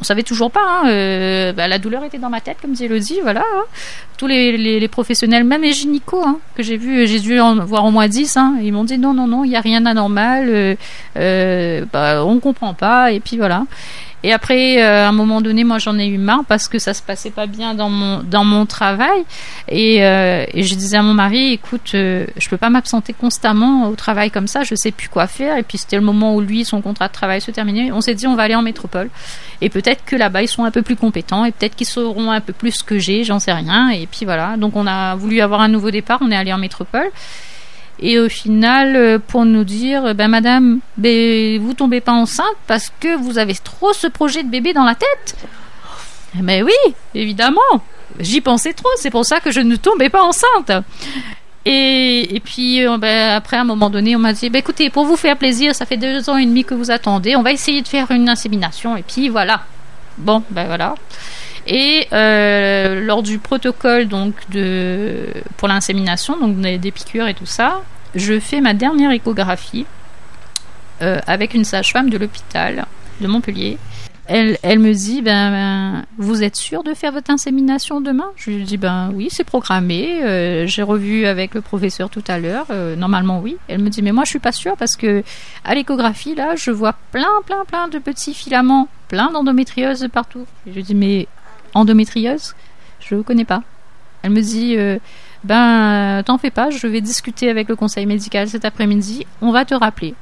[0.00, 0.60] On savait toujours pas.
[0.66, 3.20] Hein, euh, bah, la douleur était dans ma tête, comme dit Elodie.
[3.22, 3.40] Voilà.
[3.40, 3.64] hein.
[4.16, 7.56] Tous les, les- les professionnels, même les gynécos, hein, que j'ai vu, j'ai dû en
[7.64, 9.80] voir au moins 10, hein, ils m'ont dit non, non, non, il n'y a rien
[9.80, 10.46] d'anormal.
[10.48, 10.74] Euh,
[11.16, 13.12] euh, bah, on comprend pas.
[13.12, 13.64] Et puis voilà.
[14.24, 16.94] Et après, euh, à un moment donné, moi, j'en ai eu marre parce que ça
[16.94, 19.22] se passait pas bien dans mon dans mon travail.
[19.68, 23.88] Et, euh, et je disais à mon mari, écoute, euh, je peux pas m'absenter constamment
[23.88, 24.62] au travail comme ça.
[24.62, 25.56] Je sais plus quoi faire.
[25.56, 27.90] Et puis c'était le moment où lui, son contrat de travail se terminait.
[27.90, 29.10] On s'est dit, on va aller en métropole.
[29.60, 31.44] Et peut-être que là-bas, ils sont un peu plus compétents.
[31.44, 33.24] Et peut-être qu'ils sauront un peu plus que j'ai.
[33.24, 33.90] J'en sais rien.
[33.90, 34.56] Et puis voilà.
[34.56, 36.18] Donc on a voulu avoir un nouveau départ.
[36.22, 37.10] On est allé en métropole.
[37.98, 42.56] Et au final, euh, pour nous dire, euh, ben madame, ben, vous tombez pas enceinte
[42.66, 45.36] parce que vous avez trop ce projet de bébé dans la tête.
[46.40, 47.60] Mais oui, évidemment.
[48.18, 48.88] J'y pensais trop.
[48.96, 50.72] C'est pour ça que je ne tombais pas enceinte.
[51.64, 54.90] Et, et puis euh, ben, après, à un moment donné, on m'a dit, ben, écoutez,
[54.90, 57.36] pour vous faire plaisir, ça fait deux ans et demi que vous attendez.
[57.36, 58.96] On va essayer de faire une insémination.
[58.96, 59.62] Et puis voilà.
[60.18, 60.94] Bon, ben voilà.
[61.66, 67.82] Et euh, lors du protocole donc de pour l'insémination, donc des, piqûres et tout ça,
[68.14, 69.86] je fais ma dernière échographie
[71.02, 72.86] euh, avec une sage-femme de l'hôpital
[73.20, 73.78] de Montpellier.
[74.26, 78.30] Elle, elle me dit ben, vous êtes sûr de faire votre insémination demain?
[78.36, 80.22] Je lui dis ben oui c'est programmé.
[80.22, 82.66] Euh, J'ai revu avec le professeur tout à l'heure.
[82.96, 83.56] Normalement oui.
[83.68, 85.22] Elle me dit mais moi je suis pas sûre parce que
[85.64, 90.46] à l'échographie là je vois plein plein plein de petits filaments, plein d'endométriose partout.
[90.66, 91.28] Je lui dis mais
[91.74, 92.54] endométriose
[93.00, 93.62] Je ne connais pas.
[94.22, 94.98] Elle me dit euh,
[95.44, 99.52] Ben, euh, t'en fais pas, je vais discuter avec le conseil médical cet après-midi, on
[99.52, 100.14] va te rappeler.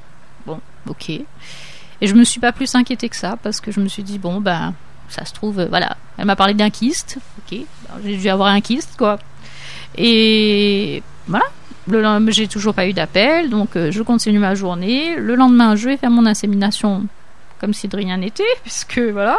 [0.47, 1.11] Bon, ok.
[1.11, 4.19] Et je me suis pas plus inquiétée que ça, parce que je me suis dit
[4.19, 4.75] Bon, ben,
[5.09, 5.97] ça se trouve, euh, voilà.
[6.17, 7.59] Elle m'a parlé d'un kyste, ok.
[7.59, 9.19] Ben, J'ai dû avoir un kyste, quoi.
[9.97, 11.45] Et voilà.
[11.89, 15.17] Le j'ai toujours pas eu d'appel, donc je continue ma journée.
[15.17, 17.09] Le lendemain, je vais faire mon insémination
[17.61, 19.39] comme si de rien n'était, puisque voilà.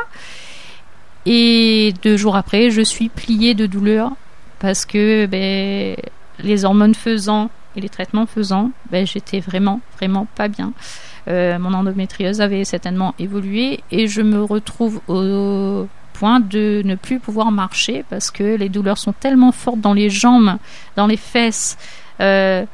[1.26, 4.12] Et deux jours après, je suis pliée de douleur
[4.60, 5.96] parce que ben,
[6.40, 10.74] les hormones faisant et les traitements faisant, ben, j'étais vraiment, vraiment pas bien.
[11.28, 17.20] Euh, mon endométriose avait certainement évolué et je me retrouve au point de ne plus
[17.20, 20.58] pouvoir marcher parce que les douleurs sont tellement fortes dans les jambes,
[20.96, 21.78] dans les fesses,
[22.20, 22.66] euh,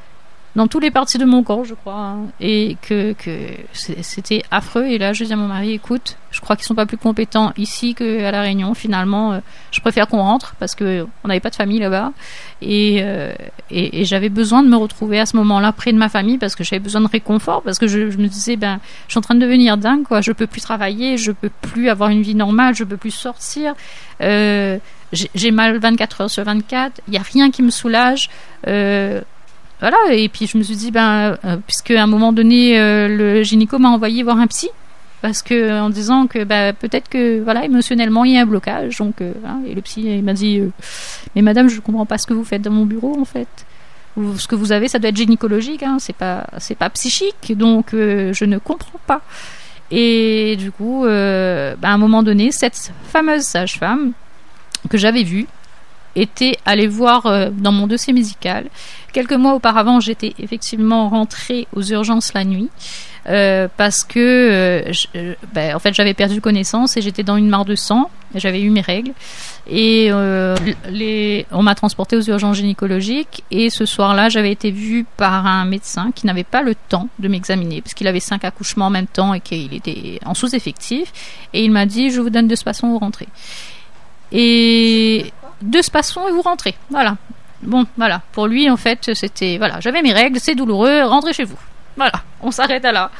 [0.57, 3.29] dans toutes les parties de mon corps, je crois, hein, et que, que
[3.73, 4.85] c'était affreux.
[4.87, 7.53] Et là, je dis à mon mari, écoute, je crois qu'ils sont pas plus compétents
[7.57, 8.73] ici qu'à la Réunion.
[8.73, 9.39] Finalement, euh,
[9.69, 12.11] je préfère qu'on rentre parce que on n'avait pas de famille là-bas,
[12.63, 13.33] et, euh,
[13.69, 16.55] et, et j'avais besoin de me retrouver à ce moment-là près de ma famille parce
[16.55, 19.35] que j'avais besoin de réconfort, parce que je, me disais, ben, je suis en train
[19.35, 20.21] de devenir dingue, quoi.
[20.21, 23.75] Je peux plus travailler, je peux plus avoir une vie normale, je peux plus sortir.
[24.21, 24.79] Euh,
[25.13, 26.99] j'ai mal 24 heures sur 24.
[27.07, 28.31] Il y a rien qui me soulage.
[29.79, 33.07] Voilà, et puis je me suis dit, ben, euh, puisque à un moment donné, euh,
[33.07, 34.69] le gynéco m'a envoyé voir un psy,
[35.21, 38.97] parce que en disant que ben, peut-être que voilà émotionnellement il y a un blocage,
[38.97, 40.69] donc euh, voilà, et le psy il m'a dit, euh,
[41.35, 43.47] mais madame, je comprends pas ce que vous faites dans mon bureau en fait.
[44.37, 47.93] Ce que vous avez, ça doit être gynécologique, hein, c'est pas c'est pas psychique, donc
[47.93, 49.21] euh, je ne comprends pas.
[49.91, 54.13] Et du coup, euh, ben, à un moment donné, cette fameuse sage-femme
[54.89, 55.47] que j'avais vue
[56.17, 58.65] était allée voir euh, dans mon dossier médical
[59.13, 62.69] Quelques mois auparavant, j'étais effectivement rentrée aux urgences la nuit
[63.29, 67.65] euh, parce que euh, ben, en fait j'avais perdu connaissance et j'étais dans une mare
[67.65, 68.11] de sang.
[68.35, 69.13] J'avais eu mes règles
[69.69, 75.65] et on m'a transportée aux urgences gynécologiques et ce soir-là, j'avais été vue par un
[75.65, 79.07] médecin qui n'avait pas le temps de m'examiner parce qu'il avait cinq accouchements en même
[79.07, 81.11] temps et qu'il était en sous-effectif
[81.53, 83.27] et il m'a dit je vous donne deux passons, vous rentrez.
[84.31, 86.75] Et deux passons et vous rentrez.
[86.89, 87.17] Voilà.
[87.61, 88.21] Bon, voilà.
[88.31, 91.57] Pour lui, en fait, c'était voilà, j'avais mes règles, c'est douloureux, rentrez chez vous.
[91.95, 93.11] Voilà, on s'arrête à là.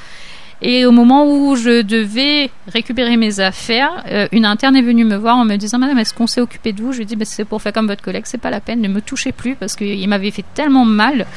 [0.61, 5.15] Et au moment où je devais récupérer mes affaires, euh, une interne est venue me
[5.15, 6.91] voir en me disant Madame, est-ce qu'on s'est occupé de vous?
[6.91, 8.81] Je lui ai dit bah, C'est pour faire comme votre collègue, c'est pas la peine,
[8.81, 11.27] ne me touchez plus parce qu'il m'avait fait tellement mal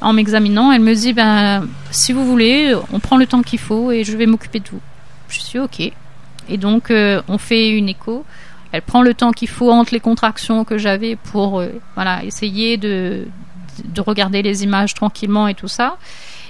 [0.00, 0.72] en m'examinant.
[0.72, 4.16] Elle me dit ben, Si vous voulez, on prend le temps qu'il faut et je
[4.16, 4.80] vais m'occuper de vous.
[5.28, 5.80] Je suis OK.
[6.48, 8.24] Et donc, euh, on fait une écho.
[8.72, 12.76] Elle prend le temps qu'il faut entre les contractions que j'avais pour euh, voilà, essayer
[12.76, 13.26] de,
[13.84, 15.96] de regarder les images tranquillement et tout ça.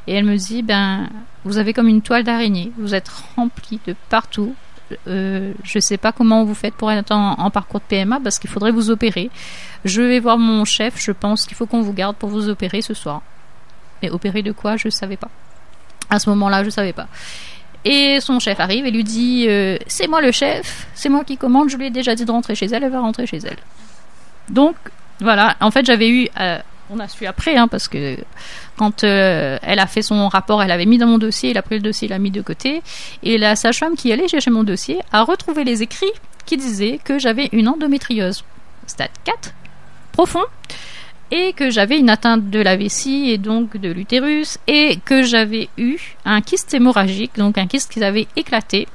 [0.07, 1.09] Et elle me dit, ben,
[1.45, 4.55] vous avez comme une toile d'araignée, vous êtes rempli de partout.
[5.09, 8.21] Euh, je ne sais pas comment vous faites pour être en, en parcours de PMA
[8.23, 9.31] parce qu'il faudrait vous opérer.
[9.85, 12.83] Je vais voir mon chef, je pense qu'il faut qu'on vous garde pour vous opérer
[12.83, 13.23] ce soir.
[14.03, 15.31] Mais opérer de quoi, je ne savais pas.
[16.09, 17.09] À ce moment-là, je ne savais pas.
[17.89, 21.37] Et son chef arrive et lui dit euh, C'est moi le chef, c'est moi qui
[21.37, 23.59] commande, je lui ai déjà dit de rentrer chez elle, elle va rentrer chez elle.
[24.49, 24.75] Donc,
[25.21, 26.59] voilà, en fait, j'avais eu euh,
[26.91, 28.17] on a su après, hein, parce que
[28.77, 31.63] quand euh, elle a fait son rapport, elle avait mis dans mon dossier, il a
[31.63, 32.83] pris le dossier, il l'a mis de côté.
[33.23, 36.13] Et la sage-femme qui allait chercher mon dossier a retrouvé les écrits
[36.45, 38.43] qui disaient que j'avais une endométriose,
[38.89, 39.53] stade 4,
[40.11, 40.45] profond,
[41.31, 45.69] et que j'avais une atteinte de la vessie et donc de l'utérus, et que j'avais
[45.77, 48.87] eu un kyste hémorragique, donc un kyste qui avait éclaté,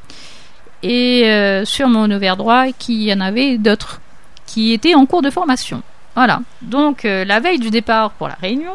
[0.83, 4.01] et euh, sur mon ovaire droit, qu'il y en avait d'autres
[4.45, 5.81] qui étaient en cours de formation.
[6.15, 6.41] Voilà.
[6.61, 8.73] Donc euh, la veille du départ pour la réunion,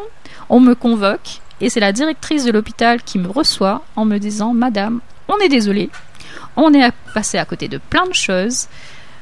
[0.49, 4.55] on me convoque et c'est la directrice de l'hôpital qui me reçoit en me disant
[4.55, 5.90] Madame, on est désolé,
[6.57, 8.69] on est passé à côté de plein de choses.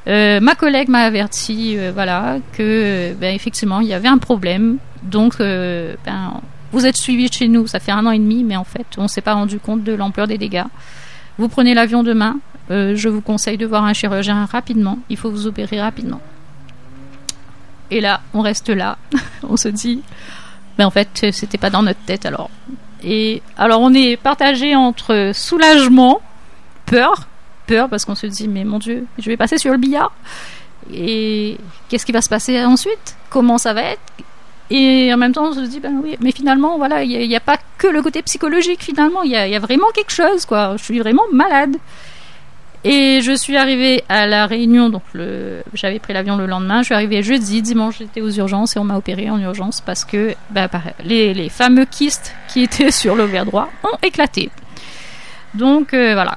[0.06, 4.78] Euh, ma collègue m'a averti, euh, voilà, que ben, effectivement il y avait un problème.
[5.02, 6.40] Donc, ben,
[6.72, 9.06] vous êtes suivi chez nous, ça fait un an et demi, mais en fait, on
[9.06, 10.64] s'est pas rendu compte de l'ampleur des dégâts.
[11.36, 12.38] Vous prenez l'avion demain.
[12.70, 14.98] je vous conseille de voir un chirurgien rapidement.
[15.10, 16.22] Il faut vous opérer rapidement.
[17.90, 18.96] Et là, on reste là.
[19.42, 20.00] on se dit,
[20.78, 22.50] mais en fait, c'était pas dans notre tête alors.
[23.02, 26.22] Et alors, on est partagé entre soulagement,
[26.86, 27.28] peur,
[27.66, 30.12] peur parce qu'on se dit, mais mon Dieu, je vais passer sur le billard.
[30.92, 31.56] Et
[31.88, 33.16] qu'est-ce qui va se passer ensuite?
[33.30, 34.02] Comment ça va être?
[34.70, 37.40] Et en même temps, on se dit, ben oui, mais finalement, voilà, il n'y a,
[37.40, 40.76] pas que le côté psychologique, finalement, il y a, vraiment quelque chose, quoi.
[40.78, 41.76] Je suis vraiment malade.
[42.86, 46.80] Et je suis arrivée à la réunion, donc le, j'avais pris l'avion le lendemain.
[46.80, 50.04] Je suis arrivée jeudi, dimanche j'étais aux urgences et on m'a opéré en urgence parce
[50.04, 50.68] que bah,
[51.02, 54.50] les, les fameux kystes qui étaient sur l'ovaire droit ont éclaté.
[55.54, 56.36] Donc euh, voilà.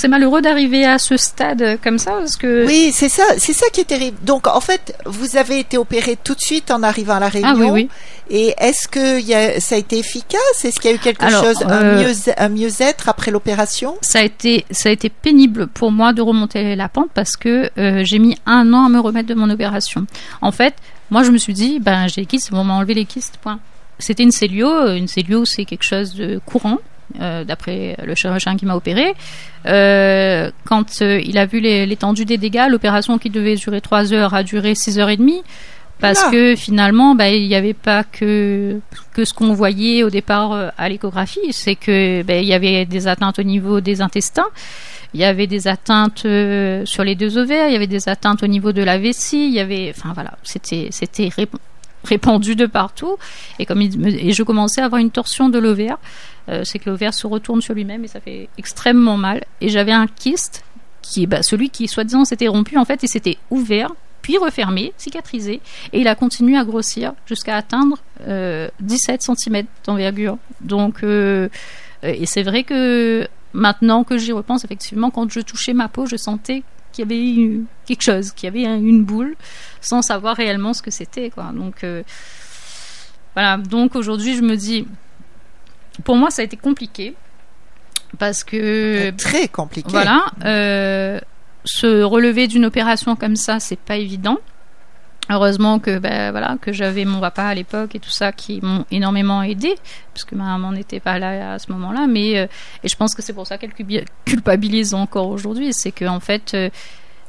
[0.00, 3.52] Donc c'est malheureux d'arriver à ce stade comme ça parce que oui c'est ça c'est
[3.52, 4.16] ça qui est terrible.
[4.22, 7.50] Donc en fait vous avez été opéré tout de suite en arrivant à la réunion.
[7.50, 7.88] Ah, oui, oui.
[8.30, 10.64] Et est-ce que y a, ça a été efficace?
[10.64, 13.98] Est-ce qu'il y a eu quelque chose un euh, mieux un mieux-être après l'opération?
[14.00, 17.68] Ça a été ça a été pénible pour moi de remonter la pente parce que
[17.76, 20.06] euh, j'ai mis un an à me remettre de mon opération.
[20.40, 20.72] En fait
[21.10, 23.60] moi je me suis dit ben j'ai les kystes, on m'a enlevé les kystes point.
[23.98, 26.78] C'était une cellule, une cellule c'est quelque chose de courant
[27.20, 29.14] euh, d'après le chirurgien qui m'a opéré.
[29.66, 34.34] Euh, quand euh, il a vu l'étendue des dégâts, l'opération qui devait durer 3 heures
[34.34, 35.42] a duré 6 heures et demie.
[35.98, 38.80] Parce que finalement, bah, il n'y avait pas que,
[39.12, 43.06] que ce qu'on voyait au départ à l'échographie, c'est que bah, il y avait des
[43.06, 44.46] atteintes au niveau des intestins,
[45.12, 46.20] il y avait des atteintes
[46.86, 49.52] sur les deux ovaires, il y avait des atteintes au niveau de la vessie, il
[49.52, 51.58] y avait, enfin voilà, c'était c'était rép-
[52.04, 53.16] répandu de partout.
[53.58, 55.98] Et comme il et je commençais à avoir une torsion de l'ovaire,
[56.50, 59.44] euh, c'est que l'ovaire se retourne sur lui-même et ça fait extrêmement mal.
[59.60, 60.64] Et j'avais un kyste
[61.02, 63.90] qui, bah, celui qui soi-disant s'était rompu, en fait, il s'était ouvert,
[64.22, 65.60] puis refermé, cicatrisé,
[65.92, 67.98] et il a continué à grossir jusqu'à atteindre
[68.28, 70.36] euh, 17 cm d'envergure.
[70.60, 71.48] Donc, euh,
[72.04, 76.04] euh, et c'est vrai que maintenant que j'y repense, effectivement, quand je touchais ma peau,
[76.06, 77.14] je sentais qu'il y
[77.46, 79.36] avait quelque chose, qu'il y avait un- une boule,
[79.80, 81.30] sans savoir réellement ce que c'était.
[81.54, 82.02] Donc, euh,
[83.34, 83.56] voilà.
[83.56, 84.86] Donc aujourd'hui, je me dis,
[86.04, 87.14] pour moi, ça a été compliqué
[88.18, 89.88] parce que Très compliqué.
[89.90, 91.20] voilà, euh,
[91.64, 94.38] se relever d'une opération comme ça, c'est pas évident.
[95.32, 98.84] Heureusement que ben, voilà que j'avais mon papa à l'époque et tout ça qui m'ont
[98.90, 99.76] énormément aidé
[100.12, 102.08] parce que ma maman n'était pas là à ce moment-là.
[102.08, 102.46] Mais euh,
[102.82, 103.72] et je pense que c'est pour ça qu'elle
[104.24, 106.68] culpabilise encore aujourd'hui, c'est que en fait, euh,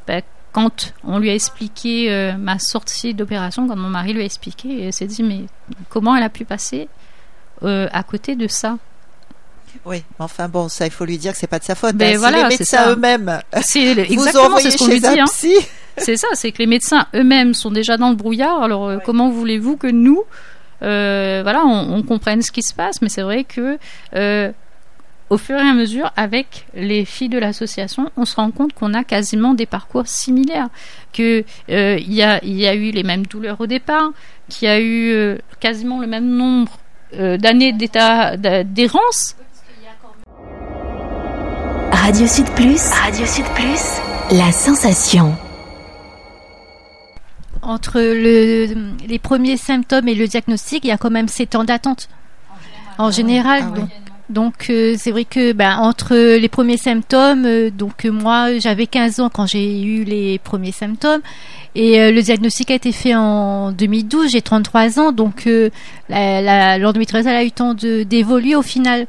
[0.08, 4.26] ben, quand on lui a expliqué euh, ma sortie d'opération, quand mon mari lui a
[4.26, 5.42] expliqué, elle s'est dit mais
[5.90, 6.90] comment elle a pu passer
[7.64, 8.78] euh, à côté de ça
[9.86, 11.96] Oui, mais enfin bon, ça, il faut lui dire que c'est pas de sa faute.
[11.96, 12.12] Ben hein.
[12.14, 12.92] Si voilà, les c'est médecins ça.
[12.92, 15.08] eux-mêmes C'est vous ont exactement c'est ce qu'on lui dit.
[15.20, 15.26] hein.
[15.98, 18.64] C'est ça, c'est que les médecins eux-mêmes sont déjà dans le brouillard.
[18.64, 20.24] Alors euh, comment voulez-vous que nous,
[20.84, 23.02] euh, voilà, on, on comprenne ce qui se passe?
[23.02, 23.78] Mais c'est vrai que
[24.16, 24.52] euh,
[25.30, 28.94] au fur et à mesure, avec les filles de l'association, on se rend compte qu'on
[28.94, 30.70] a quasiment des parcours similaires.
[31.14, 34.12] Que euh, il y a il y a eu les mêmes douleurs au départ,
[34.48, 36.80] qu'il y a eu euh, quasiment le même nombre
[37.18, 39.36] euh, d'années d'état d'errance.
[41.92, 42.82] Radio Sud Plus.
[42.92, 43.82] Radio Sud Plus.
[44.32, 45.36] La sensation.
[47.62, 51.64] Entre le, les premiers symptômes et le diagnostic, il y a quand même 7 ans
[51.64, 52.10] d'attente.
[52.98, 53.80] En général, Ah ouais.
[53.82, 53.90] donc,
[54.32, 58.88] donc euh, c'est vrai que ben, entre les premiers symptômes, euh, donc euh, moi j'avais
[58.88, 61.22] 15 ans quand j'ai eu les premiers symptômes
[61.76, 65.70] et le diagnostic a été fait en 2012, j'ai 33 ans, donc euh,
[66.10, 69.08] la- la- l'endométriose a eu le temps d'évoluer au final.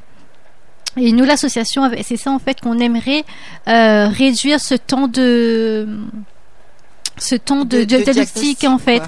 [0.97, 3.25] Et nous l'association, c'est ça en fait qu'on aimerait
[3.67, 5.89] réduire ce temps de
[7.19, 9.03] ce temps de, de diagnostic en fait.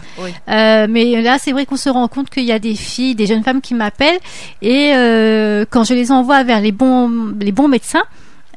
[0.49, 3.27] Euh, mais là, c'est vrai qu'on se rend compte qu'il y a des filles, des
[3.27, 4.19] jeunes femmes qui m'appellent
[4.63, 8.05] et euh, quand je les envoie vers les bons, les bons médecins,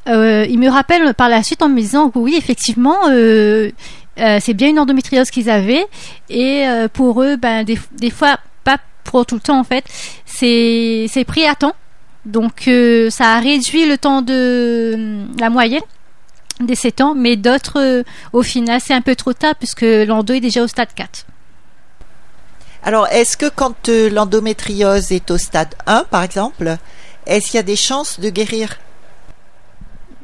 [0.08, 4.68] euh, ils me rappellent par la suite en me disant que oui, effectivement, c'est bien
[4.68, 5.86] une endométriose qu'ils avaient
[6.30, 9.84] et pour eux, ben des, des fois, pas pour tout le temps en fait,
[10.26, 11.74] c'est pris à temps.
[12.24, 12.68] Donc
[13.10, 15.82] ça a réduit le temps de la moyenne
[16.60, 18.02] des 7 ans, mais d'autres, euh,
[18.32, 21.26] au final, c'est un peu trop tard puisque l'endo est déjà au stade 4.
[22.82, 26.76] Alors, est-ce que quand euh, l'endométriose est au stade 1, par exemple,
[27.26, 28.78] est-ce qu'il y a des chances de guérir?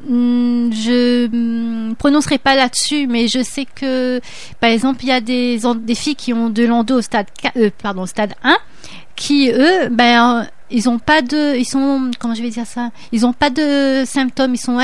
[0.07, 4.21] Hmm, Je ne prononcerai pas là-dessus, mais je sais que,
[4.59, 5.59] par exemple, il y a des,
[5.95, 8.57] filles qui ont de l'endo au stade, 4 euh, pardon, au stade 1,
[9.15, 13.25] qui, eux, ben, ils ont pas de, ils sont, comment je vais dire ça, ils
[13.25, 14.79] ont pas de symptômes, ils sont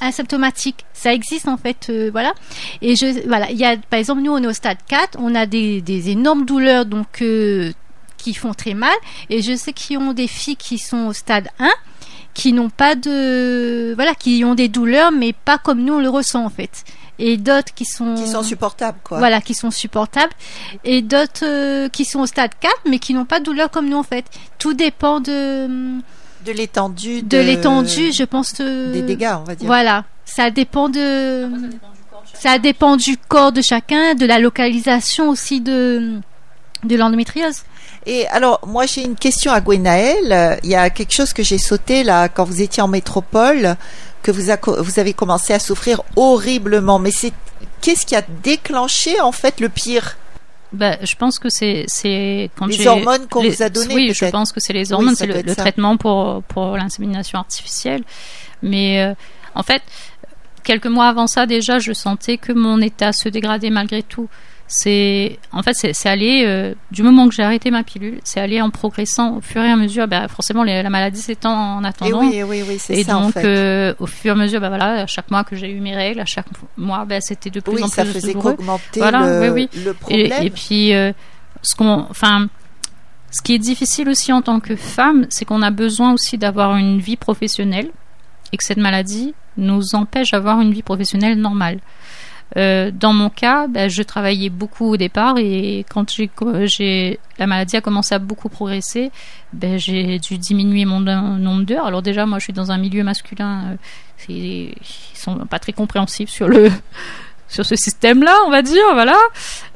[0.00, 0.84] asymptomatiques.
[0.92, 2.32] Ça existe en fait, euh, voilà.
[2.82, 5.34] Et je, voilà, il y a, par exemple, nous on est au stade 4, on
[5.34, 7.72] a des, des énormes douleurs, donc euh,
[8.16, 8.94] qui font très mal.
[9.30, 11.68] Et je sais qu'ils ont des filles qui sont au stade 1,
[12.34, 16.08] qui n'ont pas de, voilà, qui ont des douleurs, mais pas comme nous on le
[16.08, 16.84] ressent en fait.
[17.22, 19.18] Et d'autres qui sont, Qui sont supportables, quoi.
[19.18, 20.32] voilà, qui sont supportables,
[20.84, 23.88] et d'autres euh, qui sont au stade 4, mais qui n'ont pas de douleur comme
[23.90, 24.24] nous en fait.
[24.58, 25.68] Tout dépend de
[26.44, 27.22] De l'étendue.
[27.22, 28.54] de l'étendue, je pense.
[28.60, 29.66] euh, Des dégâts, on va dire.
[29.66, 31.48] voilà, ça dépend de.
[32.34, 36.18] Ça dépend du corps de chacun, de la localisation aussi de
[36.84, 37.58] de l'endométriose.
[38.06, 40.58] Et alors, moi, j'ai une question à Gwenaël.
[40.64, 43.76] Il y a quelque chose que j'ai sauté là quand vous étiez en métropole,
[44.22, 46.98] que vous, a- vous avez commencé à souffrir horriblement.
[46.98, 47.34] Mais c'est
[47.82, 50.16] qu'est-ce qui a déclenché en fait le pire?
[50.72, 54.12] Bah, je pense que c'est c'est quand Les hormones qu'on les- vous a données, Oui,
[54.14, 58.02] je pense que c'est les hormones, c'est le, le traitement pour pour l'insémination artificielle.
[58.62, 59.14] Mais euh,
[59.56, 59.82] en fait,
[60.62, 64.28] quelques mois avant ça, déjà, je sentais que mon état se dégradait malgré tout.
[64.72, 68.62] C'est en fait c'est allé euh, du moment que j'ai arrêté ma pilule, c'est allé
[68.62, 70.06] en progressant au fur et à mesure.
[70.06, 72.20] Bah, forcément, les- la maladie s'étend en Et attendant.
[72.20, 73.44] oui, eh oui, oui, c'est Et ça en donc, fait.
[73.44, 75.96] euh, au fur et à mesure, bah voilà, à chaque mois que j'ai eu mes
[75.96, 76.46] règles, à chaque
[76.76, 78.54] mois, bah, c'était de plus oui, en ça plus faisait douloureux.
[78.54, 79.80] qu'augmenter Voilà, le, oui, oui.
[79.84, 79.94] le Et,
[80.28, 80.32] problème.
[80.46, 81.12] et puis, euh,
[81.62, 82.46] ce qu'on, enfin,
[83.32, 86.76] Ce qui est difficile aussi en tant que femme, c'est qu'on a besoin aussi d'avoir
[86.76, 87.88] une vie professionnelle
[88.52, 91.80] et que cette maladie nous empêche d'avoir une vie professionnelle normale.
[92.56, 96.10] Euh, dans mon cas, ben, je travaillais beaucoup au départ et quand
[96.64, 99.10] j'ai, la maladie a commencé à beaucoup progresser,
[99.52, 101.86] ben, j'ai dû diminuer mon nombre d'heures.
[101.86, 103.76] Alors déjà, moi, je suis dans un milieu masculin, euh,
[104.28, 104.74] ils
[105.14, 106.70] sont pas très compréhensifs sur le
[107.50, 109.18] sur ce système-là, on va dire, voilà.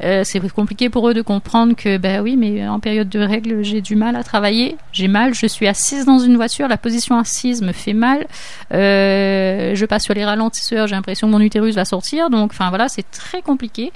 [0.02, 3.62] Euh, c'est compliqué pour eux de comprendre que, ben oui, mais en période de règles,
[3.62, 7.18] j'ai du mal à travailler, j'ai mal, je suis assise dans une voiture, la position
[7.18, 8.26] assise me fait mal,
[8.72, 12.68] euh, je passe sur les ralentisseurs, j'ai l'impression que mon utérus va sortir, donc, enfin
[12.68, 13.92] voilà, c'est très compliqué.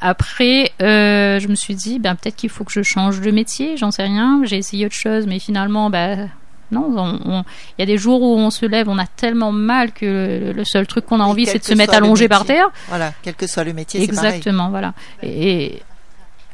[0.00, 3.76] Après, euh, je me suis dit, ben peut-être qu'il faut que je change de métier,
[3.76, 4.40] j'en sais rien.
[4.44, 6.30] J'ai essayé autre chose, mais finalement, ben
[6.70, 7.44] non,
[7.78, 10.64] il y a des jours où on se lève, on a tellement mal que le,
[10.64, 12.70] seul truc qu'on a envie, c'est de se mettre allongé par terre.
[12.88, 14.02] Voilà, quel que soit le métier.
[14.02, 14.94] Exactement, voilà.
[15.22, 15.82] Et,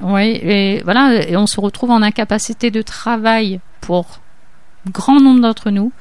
[0.01, 4.21] oui, et voilà, et on se retrouve en incapacité de travail pour
[4.91, 5.93] grand nombre d'entre nous.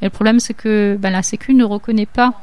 [0.00, 2.34] Et le problème, c'est que ben, la Sécu ne reconnaît pas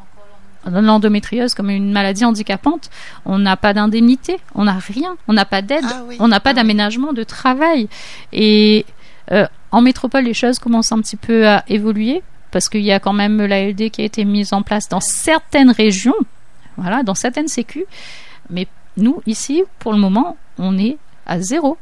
[0.66, 2.90] l'endométriose comme une maladie handicapante.
[3.26, 6.52] On n'a pas d'indemnité, on n'a rien, on n'a pas d'aide, ah on n'a pas
[6.52, 7.88] ah d'aménagement de travail.
[8.34, 8.86] Et
[9.32, 13.00] euh, en métropole, les choses commencent un petit peu à évoluer parce qu'il y a
[13.00, 16.16] quand même l'ALD qui a été mise en place dans certaines régions,
[16.78, 17.86] voilà, dans certaines sécu.
[18.50, 18.68] Mais
[18.98, 21.78] nous, ici, pour le moment, on est à zéro.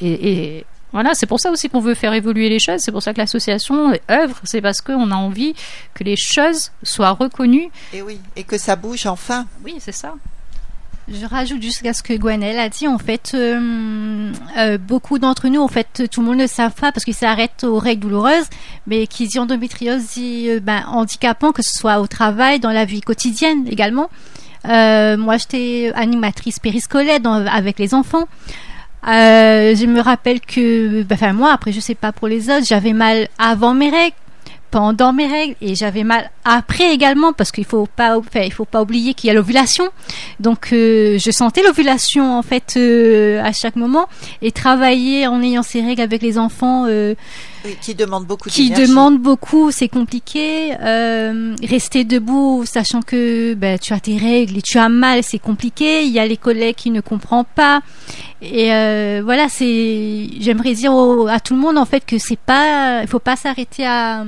[0.00, 2.80] Et, voilà, c'est pour ça aussi qu'on veut faire évoluer les choses.
[2.80, 4.40] C'est pour ça que l'association œuvre.
[4.44, 5.54] C'est parce qu'on a envie
[5.94, 7.70] que les choses soient reconnues.
[7.92, 9.46] Et oui, et que ça bouge enfin.
[9.64, 10.14] Oui, c'est ça.
[11.08, 12.86] Je rajoute juste à ce que Gwenelle a dit.
[12.86, 16.92] En fait, euh, euh, beaucoup d'entre nous, en fait, tout le monde ne savent pas
[16.92, 18.46] parce qu'ils s'arrêtent aux règles douloureuses,
[18.86, 23.00] mais qui disent endométriose, euh, ben, handicapant, que ce soit au travail, dans la vie
[23.00, 24.08] quotidienne également.
[24.64, 27.18] moi, j'étais animatrice périscolaire
[27.50, 28.28] avec les enfants.
[29.04, 32.92] je me rappelle que, ben, enfin moi, après je sais pas pour les autres, j'avais
[32.92, 34.16] mal avant mes règles
[34.70, 38.64] pendant mes règles et j'avais mal après également parce qu'il faut pas enfin, il faut
[38.64, 39.88] pas oublier qu'il y a l'ovulation.
[40.38, 44.08] Donc euh, je sentais l'ovulation en fait euh, à chaque moment
[44.42, 47.14] et travailler en ayant ces règles avec les enfants euh,
[47.82, 50.74] qui demandent beaucoup qui demandent beaucoup c'est compliqué
[51.62, 56.04] rester debout sachant que ben, tu as tes règles et tu as mal c'est compliqué.
[56.04, 57.80] Il y a les collègues qui ne comprennent pas.
[58.40, 58.68] Et
[59.20, 60.92] voilà c'est j'aimerais dire
[61.28, 64.24] à tout le monde en fait que c'est pas il faut pas s'arrêter à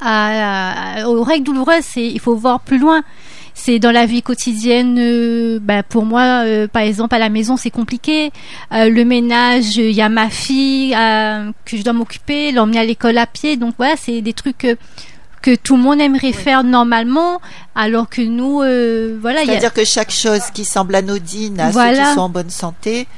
[0.00, 3.02] à, aux règles douloureuses, c'est il faut voir plus loin.
[3.54, 4.96] C'est dans la vie quotidienne.
[5.00, 8.30] Euh, bah, pour moi, euh, par exemple, à la maison, c'est compliqué.
[8.72, 13.18] Euh, le ménage, il y a ma fille que je dois m'occuper, l'emmener à l'école
[13.18, 13.56] à pied.
[13.56, 14.78] Donc voilà, c'est des trucs
[15.42, 17.40] que tout le monde aimerait faire normalement,
[17.74, 18.58] alors que nous,
[19.20, 19.44] voilà.
[19.44, 23.08] C'est-à-dire que chaque chose qui semble anodine à ceux qui sont en bonne santé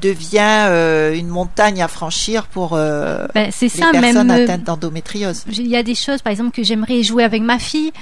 [0.00, 4.64] devient euh, une montagne à franchir pour euh, ben, les ça, personnes même, euh, atteintes
[4.64, 5.44] d'endométriose.
[5.48, 7.92] Il y a des choses, par exemple, que j'aimerais jouer avec ma fille,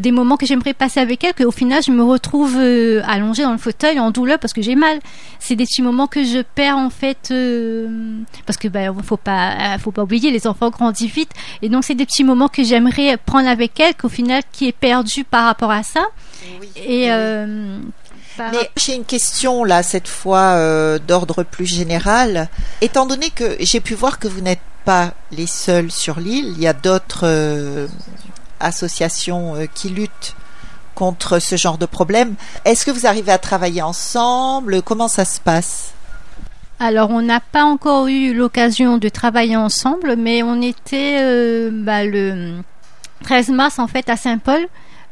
[0.00, 2.56] des moments que j'aimerais passer avec elle, qu'au final, je me retrouve
[3.06, 4.98] allongée dans le fauteuil en douleur parce que j'ai mal.
[5.38, 7.32] C'est des petits moments que je perds en fait,
[8.46, 11.30] parce que ben, faut pas, faut pas oublier, les enfants grandissent vite,
[11.62, 14.76] et donc c'est des petits moments que j'aimerais prendre avec elle, qu'au final, qui est
[14.76, 16.02] perdu par rapport à ça.
[16.60, 17.08] Oui, et
[18.52, 22.48] mais j'ai une question là, cette fois euh, d'ordre plus général.
[22.80, 26.60] Étant donné que j'ai pu voir que vous n'êtes pas les seuls sur l'île, il
[26.60, 27.86] y a d'autres euh,
[28.60, 30.34] associations euh, qui luttent
[30.94, 32.34] contre ce genre de problème.
[32.64, 34.82] Est-ce que vous arrivez à travailler ensemble?
[34.82, 35.92] Comment ça se passe?
[36.78, 42.62] Alors, on n'a pas encore eu l'occasion de travailler ensemble, mais on était bah, le
[43.24, 44.66] 13 mars en fait à Saint-Paul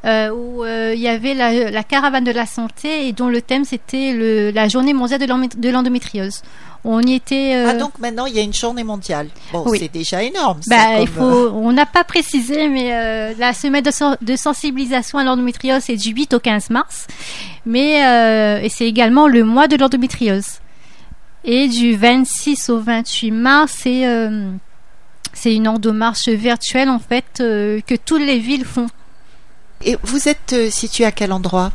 [0.05, 3.65] euh, où euh, il y avait la, caravane de la santé et dont le thème
[3.65, 6.43] c'était la journée mondiale de l'endométriose.
[6.85, 7.57] On y était.
[7.57, 9.29] Euh, ah donc maintenant il y a une journée mondiale.
[9.53, 10.61] Bon, c'est déjà énorme.
[10.69, 11.51] Bah, il faut.
[11.53, 16.39] On n'a pas précisé, mais la semaine de, sensibilisation à l'endométriose c'est du 8 au
[16.39, 17.09] 15 mars,
[17.67, 17.97] mais
[18.63, 20.61] et c'est également le mois de l'endométriose.
[21.45, 24.05] Et du 26 au 28 mars, c'est
[25.33, 28.87] c'est une endomarche virtuelle en fait que toutes les villes font
[29.85, 31.71] et vous êtes euh, situé à quel endroit?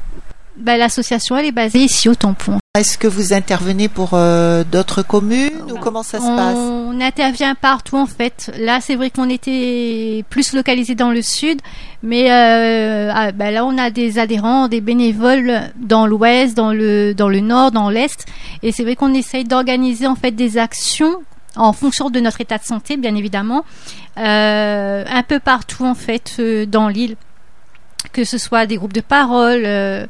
[0.58, 2.60] Ben, L'association, elle est basée ici au tampon.
[2.76, 6.58] Est-ce que vous intervenez pour euh, d'autres communes ou comment ça se passe?
[6.58, 8.51] On intervient partout en fait.
[8.60, 11.60] Là, c'est vrai qu'on était plus localisé dans le sud,
[12.01, 17.14] mais euh, ah, ben là, on a des adhérents, des bénévoles dans l'ouest, dans le
[17.14, 18.26] dans le nord, dans l'est,
[18.64, 21.22] et c'est vrai qu'on essaye d'organiser en fait des actions
[21.56, 23.64] en fonction de notre état de santé, bien évidemment,
[24.18, 27.16] un peu partout en fait dans l'île
[28.12, 30.06] que ce soit des groupes de parole, euh,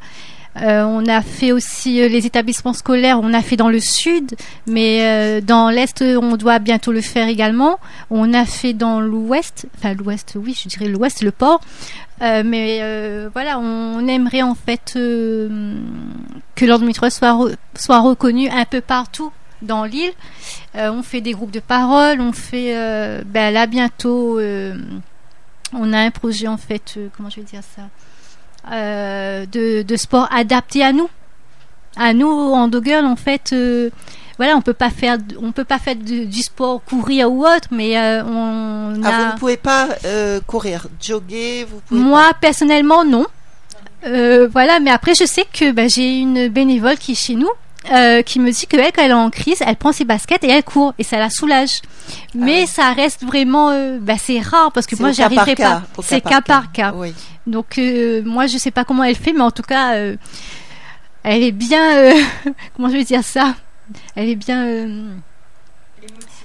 [0.62, 4.36] Euh, on a fait aussi euh, les établissements scolaires, on a fait dans le sud,
[4.68, 7.80] mais dans l'est, on doit bientôt le faire également.
[8.12, 11.60] On a fait dans l'ouest, enfin l'ouest, oui, je dirais l'ouest, le port.
[12.22, 12.84] Mais
[13.34, 19.32] voilà, on aimerait en fait que l'endométriose soit, re- soit reconnu un peu partout
[19.64, 20.14] dans l'île.
[20.76, 22.76] On fait des groupes de parole, on fait
[23.26, 24.40] ben là bientôt
[25.76, 27.84] on a un projet en fait, euh, comment je vais dire ça,
[28.74, 31.10] euh, de, de sport adapté à nous.
[31.96, 33.92] À nous en girl en fait euh,
[34.40, 37.96] voilà, on peut pas faire on peut pas faire du sport courir ou autre mais
[38.24, 39.90] on Ah, vous ne pouvez pas
[40.48, 43.28] courir, jogger, vous pouvez moi personnellement non.
[44.04, 47.52] Voilà, mais après je sais que bah, j'ai une bénévole qui est chez nous.
[47.92, 50.44] Euh, qui me dit que elle, quand elle est en crise, elle prend ses baskets
[50.44, 51.82] et elle court et ça la soulage.
[52.34, 52.66] Mais ouais.
[52.66, 55.84] ça reste vraiment, euh, bah, c'est rare parce que moi j'arriverai pas.
[56.02, 56.94] C'est cas par cas.
[56.96, 57.14] Oui.
[57.46, 60.16] Donc euh, moi je sais pas comment elle fait, mais en tout cas euh,
[61.24, 61.98] elle est bien.
[61.98, 62.14] euh,
[62.76, 63.56] comment je vais dire ça?
[64.16, 64.64] Elle est bien.
[64.66, 65.10] euh,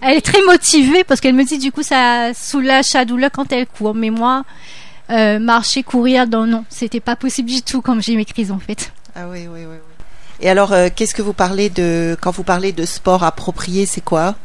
[0.01, 3.53] elle est très motivée parce qu'elle me dit du coup ça soulage sa douleur quand
[3.53, 3.95] elle court.
[3.95, 4.45] Mais moi,
[5.11, 8.59] euh, marcher, courir, non, non, c'était pas possible du tout comme j'ai mes crises en
[8.59, 8.93] fait.
[9.15, 9.67] Ah oui, oui, oui.
[9.71, 9.88] oui.
[10.41, 14.01] Et alors, euh, qu'est-ce que vous parlez de quand vous parlez de sport approprié, c'est
[14.01, 14.37] quoi?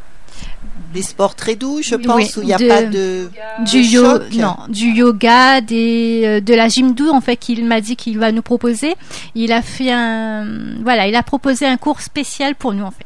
[0.93, 3.29] Des sports très doux, je Oui, pense, où il n'y a de- pas de
[3.65, 4.33] Du de yo- choc?
[4.33, 8.17] non, du yoga, des euh, de la gym doux en fait qu'il m'a dit qu'il
[8.19, 8.95] va nous proposer.
[9.35, 10.45] Il a fait un
[10.83, 13.05] voilà, il a proposé un cours spécial pour nous en fait.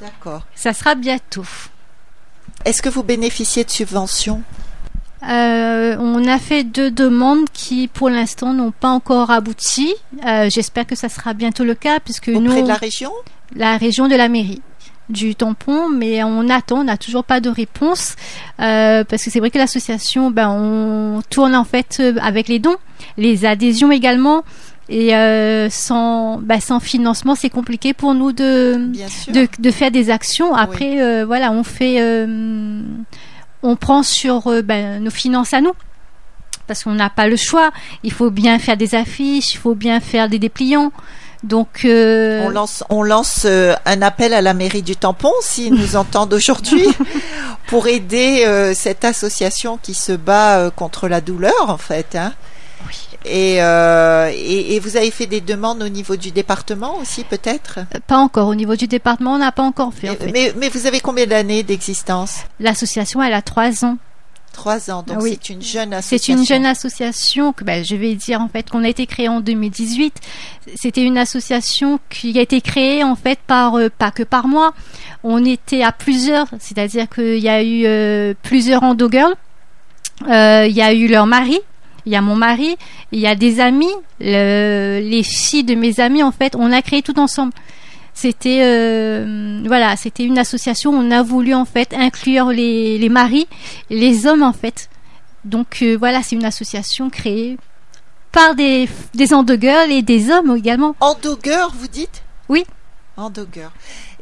[0.00, 0.42] D'accord.
[0.54, 1.44] Ça sera bientôt.
[2.64, 4.42] Est-ce que vous bénéficiez de subventions?
[5.28, 9.94] Euh, on a fait deux demandes qui, pour l'instant, n'ont pas encore abouti.
[10.26, 13.10] Euh, J'espère que ça sera bientôt le cas, puisque auprès nous, de la région?
[13.54, 14.62] la région de la mairie
[15.08, 18.16] du tampon, mais on attend, on n'a toujours pas de réponse,
[18.60, 22.58] euh, parce que c'est vrai que l'association, ben, on tourne en fait euh, avec les
[22.58, 22.76] dons,
[23.16, 24.42] les adhésions également,
[24.88, 28.92] et euh, sans, ben, sans financement, c'est compliqué pour nous de,
[29.72, 30.54] faire des actions.
[30.54, 32.82] Après, euh, voilà, on fait, euh,
[33.62, 35.74] on prend sur euh, ben, nos finances à nous.
[36.66, 37.70] Parce qu'on n'a pas le choix.
[38.02, 40.90] Il faut bien faire des affiches, il faut bien faire des dépliants.
[41.42, 45.74] Donc, euh, On lance, on lance euh, un appel à la mairie du Tampon, s'ils
[45.80, 46.88] nous entendent aujourd'hui,
[47.68, 52.16] pour aider euh, cette association qui se bat contre la douleur, en fait.
[52.16, 52.32] Hein.
[53.24, 57.80] Et, euh, et, et vous avez fait des demandes au niveau du département aussi, peut-être?
[58.06, 58.48] Pas encore.
[58.48, 60.08] Au niveau du département, on n'a pas encore fait.
[60.10, 60.32] en mais, fait.
[60.32, 62.40] mais, mais vous avez combien d'années d'existence?
[62.60, 63.98] L'association, elle a trois ans.
[64.52, 65.38] Trois ans, donc Ah oui.
[65.42, 66.36] c'est une jeune C'est association.
[66.38, 69.40] une jeune association que ben, je vais dire en fait qu'on a été créée en
[69.40, 70.14] 2018.
[70.76, 74.72] C'était une association qui a été créée en fait par euh, pas que par moi.
[75.22, 79.34] On était à plusieurs, c'est-à-dire qu'il y a eu euh, plusieurs endo girls.
[80.30, 81.58] Euh, Il y a eu leur mari,
[82.06, 82.76] il y a mon mari,
[83.12, 86.54] il y a des amis, le- les filles de mes amis en fait.
[86.56, 87.52] On a créé tout ensemble.
[88.14, 90.90] C'était euh, voilà, c'était une association.
[90.92, 93.46] On a voulu en fait inclure les, les maris,
[93.90, 94.88] les hommes en fait.
[95.44, 97.58] Donc euh, voilà, c'est une association créée
[98.32, 99.28] par des des
[99.90, 100.94] et des hommes également.
[101.00, 102.22] Endogueur, vous dites?
[102.48, 102.64] Oui.
[103.16, 103.72] Endogueur.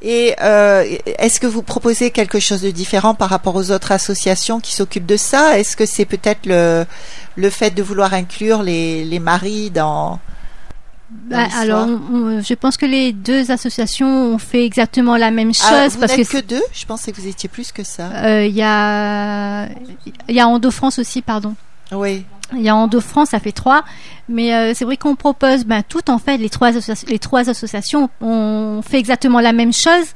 [0.06, 0.84] Et euh,
[1.18, 5.06] est-ce que vous proposez quelque chose de différent par rapport aux autres associations qui s'occupent
[5.06, 5.58] de ça?
[5.58, 6.84] Est-ce que c'est peut-être le,
[7.36, 10.20] le fait de vouloir inclure les, les maris dans...
[11.10, 15.64] Bah, alors, on- je pense que les deux associations ont fait exactement la même chose
[15.70, 16.62] Ah, vous parce que deux?
[16.72, 18.08] Je pensais que vous étiez plus que ça.
[18.24, 19.66] euh, il y a
[20.28, 21.54] il y a Endo France aussi, pardon.
[21.92, 22.24] Oui.
[22.56, 23.84] Il y a Endo France, ça fait trois.
[24.28, 26.70] Mais euh, c'est vrai qu'on propose, ben, tout en fait, les trois,
[27.08, 30.06] les trois associations, on fait exactement la même chose.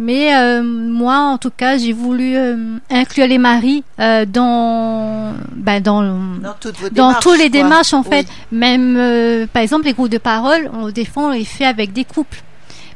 [0.00, 6.02] Mais euh, moi, en tout cas, j'ai voulu euh, inclure les maris dans, ben, dans,
[6.02, 7.60] Dans toutes vos dans démarches, tous les quoi.
[7.62, 8.08] démarches, en Oui.
[8.10, 8.26] fait.
[8.50, 12.42] Même, par exemple, les groupes de parole, on fois, on les fait avec des couples.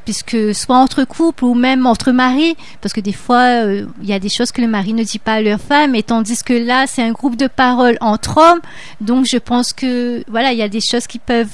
[0.06, 4.12] Puisque soit entre couples ou même entre maris, parce que des fois, euh, il y
[4.14, 6.54] a des choses que le mari ne dit pas à leur femme, et tandis que
[6.54, 8.60] là, c'est un groupe de parole entre hommes.
[9.02, 11.48] Donc, je pense que, voilà, il y a des choses qui peuvent,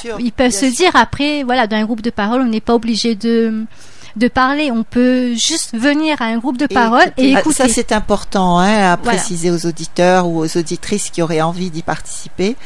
[0.00, 0.70] sûr, ils se sûr.
[0.72, 3.64] dire après, voilà, dans un groupe de parole, on n'est pas obligé de
[4.16, 7.56] de parler, on peut juste venir à un groupe de parole et Ah, écouter.
[7.56, 9.18] Ça, c'est important hein, à Voilà.
[9.18, 12.56] préciser aux auditeurs ou aux auditrices qui auraient envie d'y participer.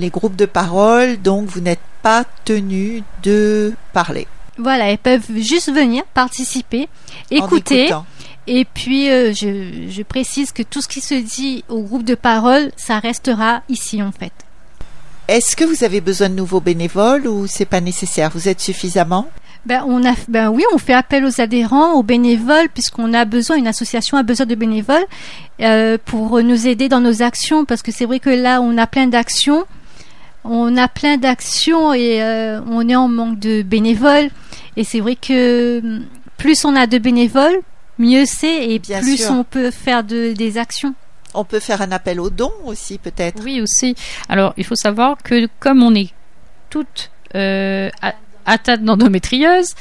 [0.00, 4.26] Les groupes de parole, donc, vous n'êtes pas tenus de parler.
[4.58, 6.88] Voilà, ils peuvent juste venir participer,
[7.30, 7.90] écouter.
[8.46, 12.14] Et puis, euh, je, je précise que tout ce qui se dit au groupe de
[12.14, 14.32] parole, ça restera ici en fait.
[15.28, 18.30] Est-ce que vous avez besoin de nouveaux bénévoles ou c'est pas nécessaire?
[18.32, 19.28] Vous êtes suffisamment?
[19.66, 23.56] Ben, on a, ben oui, on fait appel aux adhérents, aux bénévoles, puisqu'on a besoin,
[23.56, 25.04] une association a besoin de bénévoles
[25.60, 28.86] euh, pour nous aider dans nos actions, parce que c'est vrai que là, on a
[28.86, 29.66] plein d'actions.
[30.44, 34.30] On a plein d'actions et euh, on est en manque de bénévoles.
[34.76, 36.04] Et c'est vrai que hum,
[36.36, 37.60] plus on a de bénévoles,
[37.98, 39.32] mieux c'est et Bien plus sûr.
[39.32, 40.94] on peut faire de, des actions.
[41.34, 43.42] On peut faire un appel aux dons aussi, peut-être.
[43.44, 43.94] Oui, aussi.
[44.28, 46.10] Alors, il faut savoir que comme on est
[46.70, 47.90] toutes euh,
[48.46, 49.74] atteintes d'endométriose,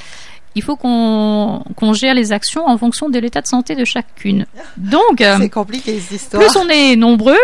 [0.55, 4.45] il faut qu'on gère les actions en fonction de l'état de santé de chacune.
[4.77, 6.43] Donc, euh, C'est compliqué cette histoire.
[6.43, 7.37] plus on est nombreux,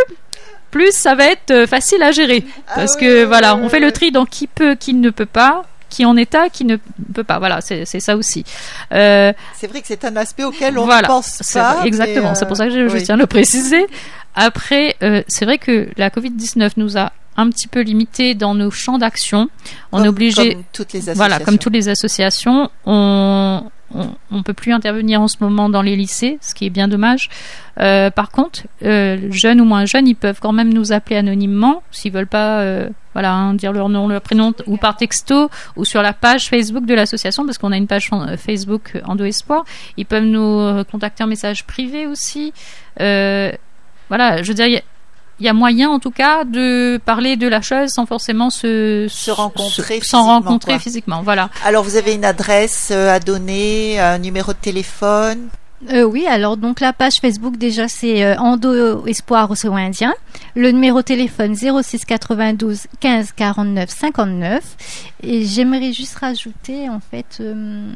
[0.73, 2.43] plus ça va être euh, facile à gérer.
[2.67, 5.63] Ah Parce que voilà, on fait le tri dans qui peut, qui ne peut pas,
[5.89, 6.77] qui est en état, qui ne
[7.13, 7.37] peut pas.
[7.39, 8.43] Voilà, c'est ça aussi.
[8.91, 11.75] Euh, C'est vrai que c'est un aspect auquel on voilà, ne pense c'est pas.
[11.75, 12.33] vrai, exactement.
[12.35, 13.03] C'est pour euh, ça que je, je oui.
[13.03, 13.85] tiens à le préciser.
[14.35, 18.71] Après, euh, c'est vrai que la Covid-19 nous a un petit peu limité dans nos
[18.71, 19.49] champs d'action.
[19.91, 21.17] On Comme- est obligé, comme toutes les associations.
[21.17, 23.63] voilà, comme toutes les associations, on,
[23.93, 26.87] on, on peut plus intervenir en ce moment dans les lycées, ce qui est bien
[26.87, 27.29] dommage.
[27.79, 31.83] Euh, par contre, euh, jeunes ou moins jeunes, ils peuvent quand même nous appeler anonymement
[31.91, 35.85] s'ils veulent pas, euh, voilà, hein, dire leur nom, leur prénom, ou par texto, ou
[35.85, 39.63] sur la page Facebook de l'association, parce qu'on a une page Facebook Endo Espoir.
[39.97, 42.53] Ils peuvent nous contacter en message privé aussi.
[42.97, 44.81] Voilà, je veux dire,
[45.39, 49.07] il y a- moyen en tout cas de parler de la chose sans forcément se,
[49.09, 50.79] Se rencontrer se- sans physiquement, rencontrer quoi.
[50.79, 51.21] physiquement.
[51.23, 51.49] Voilà.
[51.65, 55.47] Alors, vous avez une adresse euh, à donner, un numéro de téléphone?
[55.91, 60.13] Euh, oui, alors donc la page Facebook déjà c'est euh, Endo Espoir Océan Indien.
[60.55, 64.63] Le numéro de téléphone 06 92 15 49 59.
[65.23, 67.91] Et j'aimerais juste rajouter en fait euh,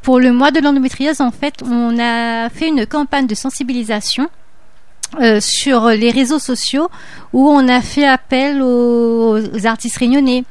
[0.00, 4.28] pour le mois de l'endométriose en fait on a fait une campagne de sensibilisation
[5.20, 6.88] euh, sur les réseaux sociaux
[7.34, 10.44] où on a fait appel aux, artistes réunionnais,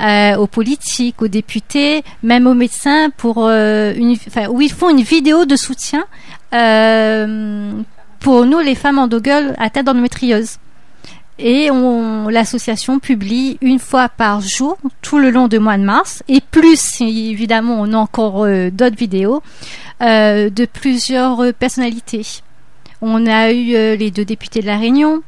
[0.00, 4.16] euh, aux politiques, aux députés, même aux médecins pour euh, une,
[4.50, 6.04] où ils font une vidéo de soutien
[8.20, 10.58] pour nous les femmes endogueules atteintes d'endométriose.
[11.40, 16.22] Et on, l'association publie une fois par jour tout le long du mois de mars
[16.28, 19.42] et plus évidemment on a encore d'autres vidéos
[20.00, 22.42] de plusieurs personnalités.
[23.06, 25.22] On a eu euh, les deux députés de la Réunion.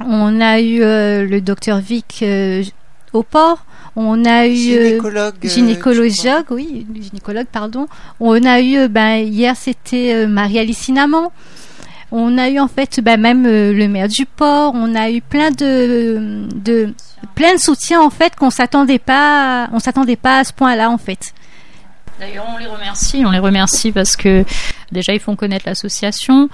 [0.00, 2.64] On a eu euh, le docteur Vic euh,
[3.12, 3.66] au port.
[3.94, 5.34] On a eu Gynécologue.
[5.42, 7.88] gynécologue, oui, gynécologue, pardon.
[8.20, 10.90] On a eu, ben, hier c'était Marie-Alice.
[12.10, 14.72] On a eu en fait ben, même le maire du port.
[14.74, 16.94] On a eu plein de, de
[17.34, 20.98] plein de soutien en fait qu'on s'attendait pas, on s'attendait pas à ce point-là en
[20.98, 21.34] fait.
[22.18, 23.24] D'ailleurs, on les remercie.
[23.26, 24.44] On les remercie parce que
[24.92, 26.48] déjà ils font connaître l'association,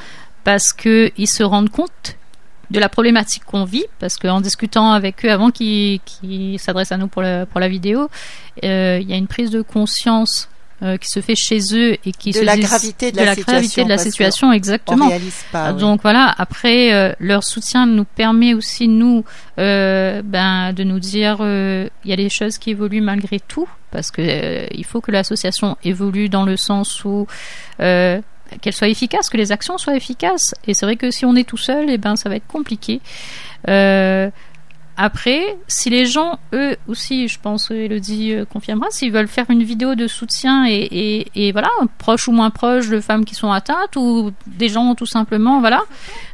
[0.44, 2.16] parce que ils se rendent compte
[2.70, 6.96] de la problématique qu'on vit, parce qu'en discutant avec eux avant qu'ils qu'ils s'adressent à
[6.98, 8.08] nous pour la, pour la vidéo,
[8.64, 10.48] euh, il y a une prise de conscience
[10.82, 13.22] euh, qui se fait chez eux et qui De se la disent- gravité de de
[13.22, 15.10] la la gravité situation, de la situation, On exactement.
[15.52, 15.72] pas.
[15.72, 15.80] oui.
[15.80, 19.24] Donc voilà, après euh, leur soutien nous permet aussi nous
[19.58, 24.10] euh, ben de nous dire il y a des choses qui évoluent malgré tout parce
[24.12, 27.26] que il faut que l'association évolue dans le sens où
[28.60, 30.54] qu'elle soit efficace, que les actions soient efficaces.
[30.66, 33.00] Et c'est vrai que si on est tout seul, et ben ça va être compliqué.
[33.68, 34.30] Euh,
[35.02, 39.62] après, si les gens, eux aussi, je pense, Elodie euh, confirmera, s'ils veulent faire une
[39.62, 43.50] vidéo de soutien et, et, et voilà, proches ou moins proches de femmes qui sont
[43.50, 45.80] atteintes ou des gens tout simplement, voilà,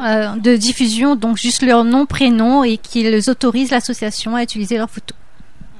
[0.00, 4.90] euh, de diffusion, donc juste leur nom, prénom et qu'ils autorisent l'association à utiliser leurs
[4.90, 5.16] photos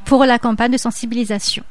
[0.04, 1.62] pour la campagne de sensibilisation.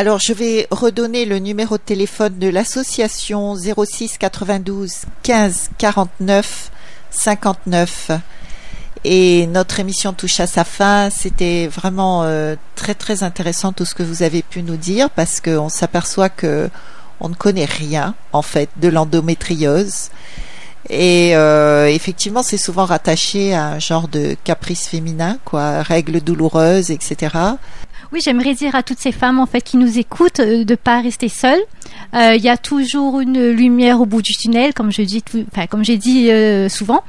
[0.00, 4.92] Alors, je vais redonner le numéro de téléphone de l'association 06 92
[5.22, 6.70] 15 49
[7.10, 8.10] 59.
[9.04, 11.10] Et notre émission touche à sa fin.
[11.10, 15.38] C'était vraiment euh, très très intéressant tout ce que vous avez pu nous dire parce
[15.42, 16.70] qu'on s'aperçoit que
[17.20, 20.08] on ne connaît rien en fait de l'endométriose.
[20.88, 26.90] Et euh, effectivement, c'est souvent rattaché à un genre de caprice féminin, quoi, règles douloureuses,
[26.90, 27.36] etc.
[28.12, 31.00] Oui, j'aimerais dire à toutes ces femmes en fait qui nous écoutent euh, de pas
[31.00, 31.60] rester seules.
[32.14, 35.66] Euh, Il y a toujours une lumière au bout du tunnel, comme je dis, enfin
[35.68, 37.04] comme j'ai dit euh, souvent,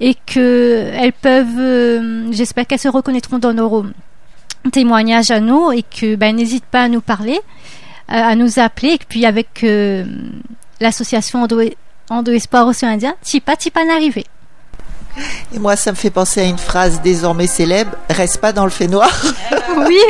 [0.00, 3.86] et que elles peuvent, euh, j'espère qu'elles se reconnaîtront dans nos
[4.72, 7.38] témoignages à nous et que ben n'hésite pas à nous parler,
[8.08, 9.64] à nous appeler, et puis avec
[10.80, 11.60] l'association Endo,
[12.10, 14.26] Endo Espoir Océan Indien, Tipa Tipa n'arriver.
[15.54, 18.70] Et moi, ça me fait penser à une phrase désormais célèbre reste pas dans le
[18.70, 19.10] fait noir.
[19.76, 20.00] Oui,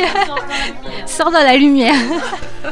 [1.07, 1.95] sors dans la lumière.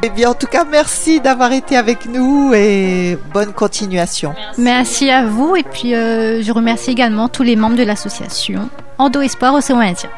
[0.00, 4.32] Eh bien, en tout cas, merci d'avoir été avec nous et bonne continuation.
[4.56, 9.20] Merci à vous et puis euh, je remercie également tous les membres de l'association Endo
[9.20, 10.08] Espoir Océan Indien.